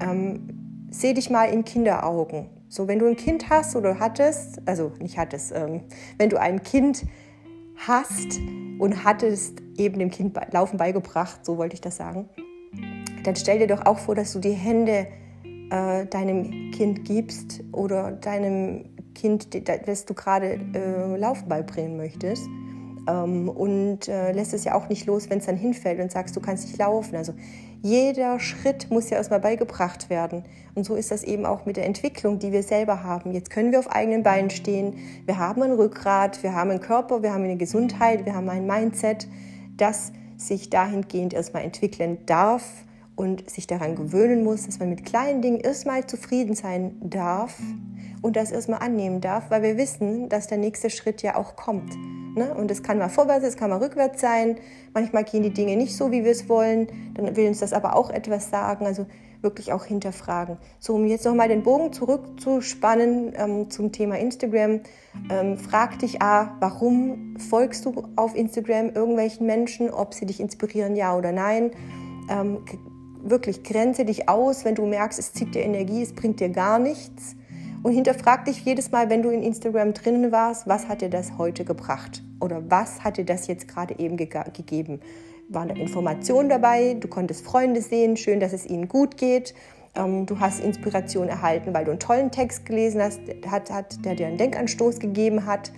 ähm, 0.00 0.86
seh 0.90 1.14
dich 1.14 1.30
mal 1.30 1.44
in 1.44 1.64
Kinderaugen. 1.64 2.46
So, 2.68 2.88
wenn 2.88 2.98
du 2.98 3.06
ein 3.06 3.16
Kind 3.16 3.50
hast 3.50 3.76
oder 3.76 4.00
hattest, 4.00 4.60
also 4.66 4.92
nicht 4.98 5.16
hattest, 5.16 5.52
ähm, 5.54 5.82
wenn 6.18 6.28
du 6.28 6.40
ein 6.40 6.62
Kind 6.62 7.06
hast 7.76 8.40
und 8.78 9.04
hattest 9.04 9.62
eben 9.76 9.98
dem 9.98 10.10
Kind 10.10 10.36
Laufen 10.52 10.76
beigebracht, 10.76 11.44
so 11.44 11.56
wollte 11.56 11.74
ich 11.74 11.80
das 11.80 11.96
sagen, 11.96 12.28
dann 13.22 13.36
stell 13.36 13.60
dir 13.60 13.68
doch 13.68 13.86
auch 13.86 13.98
vor, 13.98 14.14
dass 14.14 14.32
du 14.32 14.40
die 14.40 14.52
Hände 14.52 15.06
äh, 15.70 16.06
deinem 16.06 16.70
Kind 16.72 17.04
gibst 17.04 17.62
oder 17.72 18.12
deinem 18.12 18.86
Kind, 19.14 19.48
das 19.86 20.04
du 20.04 20.14
gerade 20.14 20.60
äh, 20.74 21.16
Laufen 21.16 21.48
beibringen 21.48 21.96
möchtest. 21.96 22.46
Ähm, 23.06 23.48
und 23.48 24.08
äh, 24.08 24.32
lässt 24.32 24.54
es 24.54 24.64
ja 24.64 24.74
auch 24.74 24.88
nicht 24.88 25.06
los, 25.06 25.28
wenn 25.30 25.38
es 25.38 25.46
dann 25.46 25.56
hinfällt 25.56 26.00
und 26.00 26.10
sagst, 26.10 26.34
du 26.36 26.40
kannst 26.40 26.66
nicht 26.66 26.78
laufen. 26.78 27.16
Also 27.16 27.34
jeder 27.82 28.40
Schritt 28.40 28.90
muss 28.90 29.10
ja 29.10 29.18
erstmal 29.18 29.40
beigebracht 29.40 30.08
werden. 30.08 30.44
Und 30.74 30.84
so 30.84 30.94
ist 30.94 31.10
das 31.10 31.22
eben 31.22 31.44
auch 31.44 31.66
mit 31.66 31.76
der 31.76 31.84
Entwicklung, 31.84 32.38
die 32.38 32.50
wir 32.50 32.62
selber 32.62 33.02
haben. 33.02 33.32
Jetzt 33.32 33.50
können 33.50 33.72
wir 33.72 33.78
auf 33.78 33.90
eigenen 33.90 34.22
Beinen 34.22 34.50
stehen. 34.50 34.94
Wir 35.26 35.38
haben 35.38 35.62
ein 35.62 35.72
Rückgrat, 35.72 36.42
wir 36.42 36.54
haben 36.54 36.70
einen 36.70 36.80
Körper, 36.80 37.22
wir 37.22 37.32
haben 37.32 37.44
eine 37.44 37.56
Gesundheit, 37.56 38.24
wir 38.24 38.34
haben 38.34 38.48
ein 38.48 38.66
Mindset, 38.66 39.28
das 39.76 40.12
sich 40.36 40.70
dahingehend 40.70 41.34
erstmal 41.34 41.62
entwickeln 41.62 42.18
darf 42.26 42.64
und 43.16 43.48
sich 43.48 43.66
daran 43.66 43.94
gewöhnen 43.94 44.42
muss, 44.42 44.66
dass 44.66 44.78
man 44.78 44.90
mit 44.90 45.04
kleinen 45.04 45.40
Dingen 45.40 45.60
erstmal 45.60 46.06
zufrieden 46.06 46.54
sein 46.54 46.96
darf 47.00 47.58
und 48.22 48.36
das 48.36 48.50
erstmal 48.50 48.80
annehmen 48.80 49.20
darf, 49.20 49.50
weil 49.50 49.62
wir 49.62 49.76
wissen, 49.76 50.28
dass 50.28 50.46
der 50.46 50.58
nächste 50.58 50.90
Schritt 50.90 51.22
ja 51.22 51.36
auch 51.36 51.56
kommt. 51.56 51.94
Ne? 52.34 52.54
Und 52.54 52.70
es 52.70 52.82
kann 52.82 52.98
mal 52.98 53.08
vorwärts, 53.08 53.44
es 53.44 53.56
kann 53.56 53.70
mal 53.70 53.78
rückwärts 53.78 54.20
sein. 54.20 54.56
Manchmal 54.92 55.24
gehen 55.24 55.42
die 55.42 55.52
Dinge 55.52 55.76
nicht 55.76 55.96
so, 55.96 56.10
wie 56.10 56.24
wir 56.24 56.32
es 56.32 56.48
wollen. 56.48 56.88
Dann 57.14 57.36
will 57.36 57.46
uns 57.46 57.60
das 57.60 57.72
aber 57.72 57.94
auch 57.94 58.10
etwas 58.10 58.50
sagen. 58.50 58.86
Also 58.86 59.06
wirklich 59.44 59.72
auch 59.72 59.84
hinterfragen. 59.84 60.56
So, 60.80 60.94
um 60.94 61.04
jetzt 61.04 61.24
nochmal 61.24 61.48
den 61.48 61.62
Bogen 61.62 61.92
zurückzuspannen 61.92 63.34
ähm, 63.36 63.70
zum 63.70 63.92
Thema 63.92 64.18
Instagram. 64.18 64.80
Ähm, 65.30 65.58
frag 65.58 65.98
dich 66.00 66.20
A, 66.20 66.56
warum 66.58 67.36
folgst 67.38 67.84
du 67.84 68.08
auf 68.16 68.34
Instagram 68.34 68.90
irgendwelchen 68.90 69.46
Menschen, 69.46 69.90
ob 69.90 70.14
sie 70.14 70.26
dich 70.26 70.40
inspirieren, 70.40 70.96
ja 70.96 71.16
oder 71.16 71.30
nein. 71.30 71.70
Ähm, 72.28 72.64
wirklich 73.24 73.62
grenze 73.62 74.04
dich 74.04 74.28
aus, 74.28 74.64
wenn 74.64 74.74
du 74.74 74.86
merkst, 74.86 75.18
es 75.18 75.32
zieht 75.32 75.54
dir 75.54 75.62
Energie, 75.62 76.02
es 76.02 76.12
bringt 76.12 76.40
dir 76.40 76.48
gar 76.48 76.78
nichts. 76.78 77.36
Und 77.82 77.92
hinterfrag 77.92 78.46
dich 78.46 78.64
jedes 78.64 78.92
Mal, 78.92 79.10
wenn 79.10 79.22
du 79.22 79.28
in 79.28 79.42
Instagram 79.42 79.92
drinnen 79.92 80.32
warst, 80.32 80.66
was 80.66 80.88
hat 80.88 81.02
dir 81.02 81.10
das 81.10 81.36
heute 81.36 81.64
gebracht? 81.64 82.22
Oder 82.40 82.62
was 82.70 83.04
hat 83.04 83.18
dir 83.18 83.26
das 83.26 83.46
jetzt 83.46 83.68
gerade 83.68 83.98
eben 83.98 84.16
ge 84.16 84.28
gegeben? 84.54 85.00
Waren 85.48 85.68
da 85.68 85.74
Informationen 85.74 86.48
dabei? 86.48 86.94
Du 86.94 87.08
konntest 87.08 87.44
Freunde 87.44 87.82
sehen, 87.82 88.16
schön, 88.16 88.40
dass 88.40 88.54
es 88.54 88.64
ihnen 88.64 88.88
gut 88.88 89.18
geht. 89.18 89.54
Ähm, 89.94 90.24
du 90.24 90.40
hast 90.40 90.60
Inspiration 90.60 91.28
erhalten, 91.28 91.74
weil 91.74 91.84
du 91.84 91.90
einen 91.90 92.00
tollen 92.00 92.30
Text 92.30 92.64
gelesen 92.64 93.02
hast, 93.02 93.20
hat, 93.46 93.70
hat, 93.70 94.04
der 94.04 94.14
dir 94.14 94.28
einen 94.28 94.38
Denkanstoß 94.38 94.98
gegeben 94.98 95.44
hat. 95.44 95.70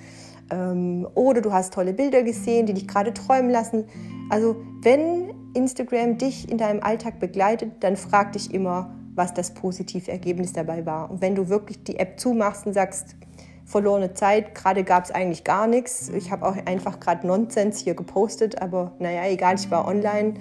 Ähm, 0.51 1.09
oder 1.15 1.41
du 1.41 1.53
hast 1.53 1.75
tolle 1.75 1.93
Bilder 1.93 2.23
gesehen, 2.23 2.67
die 2.67 2.75
dich 2.75 2.87
gerade 2.87 3.13
träumen 3.13 3.51
lassen. 3.51 3.85
Also 4.31 4.57
wenn 4.83 5.35
Instagram 5.57 6.19
dich 6.19 6.51
in 6.51 6.59
deinem 6.59 6.83
Alltag 6.83 7.19
begleitet, 7.19 7.73
dann 7.81 7.97
frag 7.97 8.33
dich 8.33 8.55
immer, 8.55 8.95
was 9.15 9.35
das 9.35 9.55
positive 9.55 10.13
Ergebnis 10.13 10.53
dabei 10.53 10.87
war. 10.87 11.11
Und 11.11 11.23
wenn 11.23 11.35
du 11.35 11.49
wirklich 11.49 11.83
die 11.83 11.99
App 11.99 12.21
zumachst 12.21 12.67
und 12.67 12.75
sagst, 12.75 13.17
verlorene 13.65 14.15
Zeit, 14.15 14.55
gerade 14.55 14.85
gab 14.85 15.05
es 15.05 15.11
eigentlich 15.11 15.43
gar 15.43 15.67
nichts. 15.67 16.09
Ich 16.11 16.31
habe 16.31 16.47
auch 16.47 16.57
einfach 16.67 17.01
gerade 17.01 17.27
Nonsens 17.27 17.79
hier 17.79 17.95
gepostet, 17.95 18.63
aber 18.63 18.93
naja, 18.99 19.25
egal, 19.27 19.57
ich 19.57 19.71
war 19.71 19.89
online. 19.89 20.35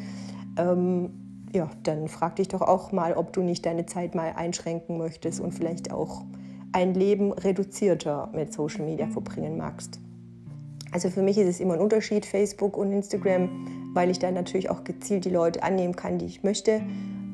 Ähm, 0.57 1.09
ja, 1.53 1.69
dann 1.83 2.07
frag 2.07 2.35
dich 2.35 2.49
doch 2.49 2.61
auch 2.61 2.91
mal, 2.91 3.13
ob 3.13 3.33
du 3.33 3.41
nicht 3.41 3.65
deine 3.65 3.85
Zeit 3.85 4.13
mal 4.13 4.33
einschränken 4.35 4.97
möchtest 4.97 5.39
und 5.39 5.53
vielleicht 5.53 5.91
auch 5.91 6.23
ein 6.71 6.93
Leben 6.93 7.31
reduzierter 7.31 8.29
mit 8.33 8.53
Social 8.53 8.85
Media 8.85 9.07
verbringen 9.07 9.57
magst. 9.57 9.99
Also 10.95 11.09
für 11.09 11.21
mich 11.21 11.37
ist 11.37 11.49
es 11.49 11.59
immer 11.59 11.73
ein 11.73 11.81
Unterschied, 11.81 12.25
Facebook 12.25 12.77
und 12.77 12.93
Instagram, 12.93 13.49
weil 13.93 14.09
ich 14.09 14.17
da 14.17 14.31
natürlich 14.31 14.69
auch 14.69 14.85
gezielt 14.85 15.25
die 15.25 15.29
Leute 15.29 15.61
annehmen 15.61 15.97
kann, 15.97 16.19
die 16.19 16.25
ich 16.25 16.41
möchte 16.41 16.81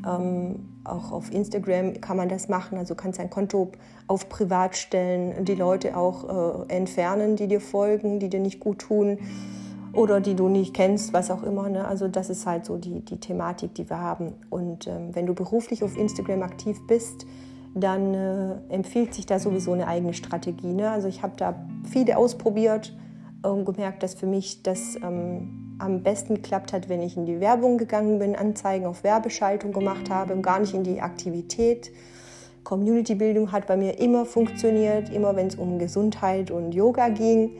ähm, 0.08 0.68
auch 0.84 1.12
auf 1.12 1.32
Instagram 1.32 2.02
kann 2.02 2.18
man 2.18 2.30
das 2.30 2.50
machen. 2.50 2.78
Also 2.78 2.96
kannst 2.96 3.20
dein 3.20 3.30
Konto 3.30 3.72
auf 4.08 4.30
privat 4.30 4.76
stellen, 4.76 5.46
die 5.46 5.56
Leute 5.56 5.96
auch 5.96 6.68
äh, 6.68 6.74
entfernen, 6.74 7.36
die 7.36 7.48
dir 7.48 7.62
folgen, 7.62 8.20
die 8.20 8.30
dir 8.30 8.40
nicht 8.40 8.60
gut 8.60 8.80
tun 8.80 9.20
oder 9.94 10.22
die 10.22 10.36
du 10.36 10.48
nicht 10.48 10.74
kennst, 10.74 11.14
was 11.14 11.30
auch 11.30 11.44
immer. 11.44 11.70
Ne? 11.70 11.86
Also 11.86 12.08
das 12.08 12.30
ist 12.30 12.46
halt 12.46 12.66
so 12.66 12.78
die, 12.78 13.02
die 13.02 13.20
Thematik, 13.20 13.76
die 13.76 13.90
wir 13.90 14.00
haben. 14.00 14.34
Und 14.50 14.88
ähm, 14.88 15.14
wenn 15.14 15.26
du 15.26 15.34
beruflich 15.36 15.84
auf 15.84 15.98
Instagram 15.98 16.42
aktiv 16.42 16.80
bist, 16.88 17.28
dann 17.76 18.14
äh, 18.14 18.56
empfiehlt 18.70 19.14
sich 19.14 19.26
da 19.26 19.40
sowieso 19.40 19.74
eine 19.74 19.88
eigene 19.88 20.14
Strategie. 20.14 20.74
Ne? 20.74 20.90
Also 20.90 21.08
ich 21.08 21.22
habe 21.22 21.34
da 21.38 21.56
viele 21.90 22.18
ausprobiert 22.18 22.94
und 23.44 23.66
gemerkt, 23.66 24.04
dass 24.04 24.14
für 24.14 24.28
mich 24.28 24.64
das 24.64 24.96
ähm, 24.96 25.76
am 25.80 26.04
besten 26.04 26.36
geklappt 26.36 26.74
hat, 26.74 26.90
wenn 26.90 27.02
ich 27.02 27.18
in 27.18 27.26
die 27.26 27.40
Werbung 27.40 27.78
gegangen 27.78 28.20
bin, 28.20 28.36
Anzeigen 28.36 28.86
auf 28.86 29.04
Werbeschaltung 29.04 29.72
gemacht 29.72 30.10
habe 30.10 30.36
gar 30.42 30.60
nicht 30.60 30.74
in 30.74 30.84
die 30.84 31.02
Aktivität. 31.02 31.92
Community-Bildung 32.64 33.52
hat 33.52 33.66
bei 33.66 33.76
mir 33.76 34.00
immer 34.00 34.26
funktioniert, 34.26 35.10
immer 35.10 35.36
wenn 35.36 35.48
es 35.48 35.56
um 35.56 35.80
Gesundheit 35.80 36.52
und 36.52 36.74
Yoga 36.74 37.10
ging 37.10 37.58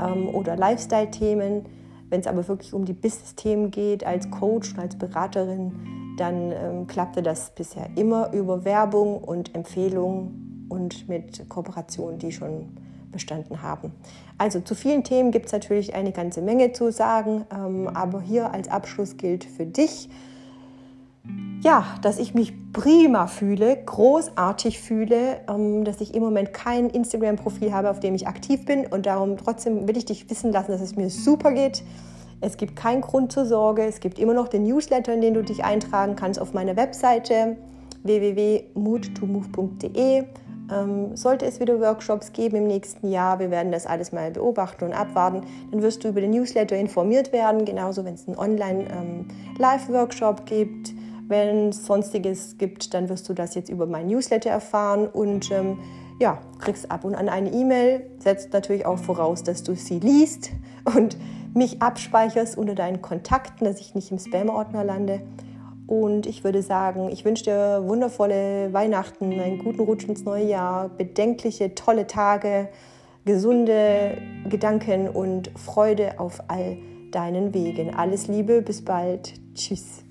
ähm, 0.00 0.28
oder 0.28 0.56
Lifestyle-Themen. 0.56 1.66
Wenn 2.10 2.20
es 2.20 2.26
aber 2.26 2.46
wirklich 2.46 2.72
um 2.72 2.84
die 2.84 2.92
Business-Themen 2.92 3.72
geht, 3.72 4.06
als 4.06 4.30
Coach 4.30 4.74
und 4.74 4.78
als 4.78 4.96
Beraterin, 4.96 5.72
dann 6.16 6.52
ähm, 6.52 6.86
klappte 6.86 7.22
das 7.22 7.50
bisher 7.50 7.88
immer 7.96 8.32
über 8.32 8.64
Werbung 8.64 9.18
und 9.18 9.54
Empfehlungen 9.54 10.66
und 10.68 11.08
mit 11.08 11.48
Kooperationen, 11.48 12.18
die 12.18 12.30
schon 12.30 12.68
bestanden 13.14 13.62
haben. 13.62 13.92
Also 14.36 14.60
zu 14.60 14.74
vielen 14.74 15.02
Themen 15.02 15.30
gibt 15.30 15.46
es 15.46 15.52
natürlich 15.52 15.94
eine 15.94 16.12
ganze 16.12 16.42
Menge 16.42 16.72
zu 16.72 16.92
sagen, 16.92 17.46
ähm, 17.50 17.88
aber 17.88 18.20
hier 18.20 18.52
als 18.52 18.68
Abschluss 18.68 19.16
gilt 19.16 19.44
für 19.44 19.64
dich, 19.64 20.10
ja, 21.62 21.86
dass 22.02 22.18
ich 22.18 22.34
mich 22.34 22.52
prima 22.74 23.26
fühle, 23.26 23.78
großartig 23.86 24.78
fühle, 24.80 25.40
ähm, 25.48 25.84
dass 25.84 26.02
ich 26.02 26.14
im 26.14 26.22
Moment 26.22 26.52
kein 26.52 26.90
Instagram-Profil 26.90 27.72
habe, 27.72 27.88
auf 27.88 28.00
dem 28.00 28.14
ich 28.14 28.28
aktiv 28.28 28.66
bin 28.66 28.86
und 28.86 29.06
darum 29.06 29.38
trotzdem 29.38 29.88
will 29.88 29.96
ich 29.96 30.04
dich 30.04 30.28
wissen 30.28 30.52
lassen, 30.52 30.72
dass 30.72 30.82
es 30.82 30.96
mir 30.96 31.08
super 31.08 31.52
geht. 31.52 31.82
Es 32.42 32.58
gibt 32.58 32.76
keinen 32.76 33.00
Grund 33.00 33.32
zur 33.32 33.46
Sorge. 33.46 33.84
Es 33.84 34.00
gibt 34.00 34.18
immer 34.18 34.34
noch 34.34 34.48
den 34.48 34.64
Newsletter, 34.64 35.14
in 35.14 35.22
den 35.22 35.32
du 35.32 35.42
dich 35.42 35.64
eintragen 35.64 36.16
kannst 36.16 36.38
auf 36.38 36.52
meiner 36.52 36.76
Webseite 36.76 37.56
www.moodtomove.de. 38.02 40.24
Ähm, 40.72 41.16
sollte 41.16 41.44
es 41.44 41.60
wieder 41.60 41.78
Workshops 41.80 42.32
geben 42.32 42.56
im 42.56 42.66
nächsten 42.66 43.10
Jahr, 43.10 43.38
wir 43.38 43.50
werden 43.50 43.70
das 43.70 43.86
alles 43.86 44.12
mal 44.12 44.30
beobachten 44.30 44.84
und 44.84 44.92
abwarten, 44.92 45.42
dann 45.70 45.82
wirst 45.82 46.04
du 46.04 46.08
über 46.08 46.22
den 46.22 46.30
Newsletter 46.30 46.76
informiert 46.76 47.32
werden, 47.32 47.64
genauso 47.64 48.04
wenn 48.04 48.14
es 48.14 48.26
einen 48.26 48.38
Online-Live-Workshop 48.38 50.40
ähm, 50.40 50.46
gibt. 50.46 50.94
Wenn 51.26 51.70
es 51.70 51.86
sonstiges 51.86 52.58
gibt, 52.58 52.92
dann 52.92 53.08
wirst 53.08 53.28
du 53.28 53.34
das 53.34 53.54
jetzt 53.54 53.70
über 53.70 53.86
meinen 53.86 54.08
Newsletter 54.08 54.50
erfahren 54.50 55.06
und 55.06 55.50
ähm, 55.50 55.78
ja, 56.20 56.38
kriegst 56.58 56.90
ab 56.90 57.04
und 57.04 57.14
an 57.14 57.28
eine 57.28 57.50
E-Mail. 57.50 58.10
Setzt 58.18 58.52
natürlich 58.52 58.86
auch 58.86 58.98
voraus, 58.98 59.42
dass 59.42 59.62
du 59.62 59.74
sie 59.74 59.98
liest 59.98 60.50
und 60.84 61.16
mich 61.54 61.80
abspeicherst 61.80 62.58
unter 62.58 62.74
deinen 62.74 63.00
Kontakten, 63.00 63.64
dass 63.64 63.80
ich 63.80 63.94
nicht 63.94 64.10
im 64.10 64.18
Spam-Ordner 64.18 64.84
lande. 64.84 65.22
Und 65.86 66.26
ich 66.26 66.44
würde 66.44 66.62
sagen, 66.62 67.10
ich 67.10 67.24
wünsche 67.24 67.44
dir 67.44 67.82
wundervolle 67.86 68.72
Weihnachten, 68.72 69.38
einen 69.38 69.58
guten 69.58 69.80
Rutsch 69.80 70.04
ins 70.04 70.24
neue 70.24 70.46
Jahr, 70.46 70.88
bedenkliche, 70.88 71.74
tolle 71.74 72.06
Tage, 72.06 72.68
gesunde 73.24 74.18
Gedanken 74.48 75.08
und 75.08 75.50
Freude 75.58 76.18
auf 76.18 76.42
all 76.48 76.78
deinen 77.10 77.54
Wegen. 77.54 77.94
Alles 77.94 78.28
Liebe, 78.28 78.62
bis 78.62 78.84
bald. 78.84 79.34
Tschüss. 79.54 80.04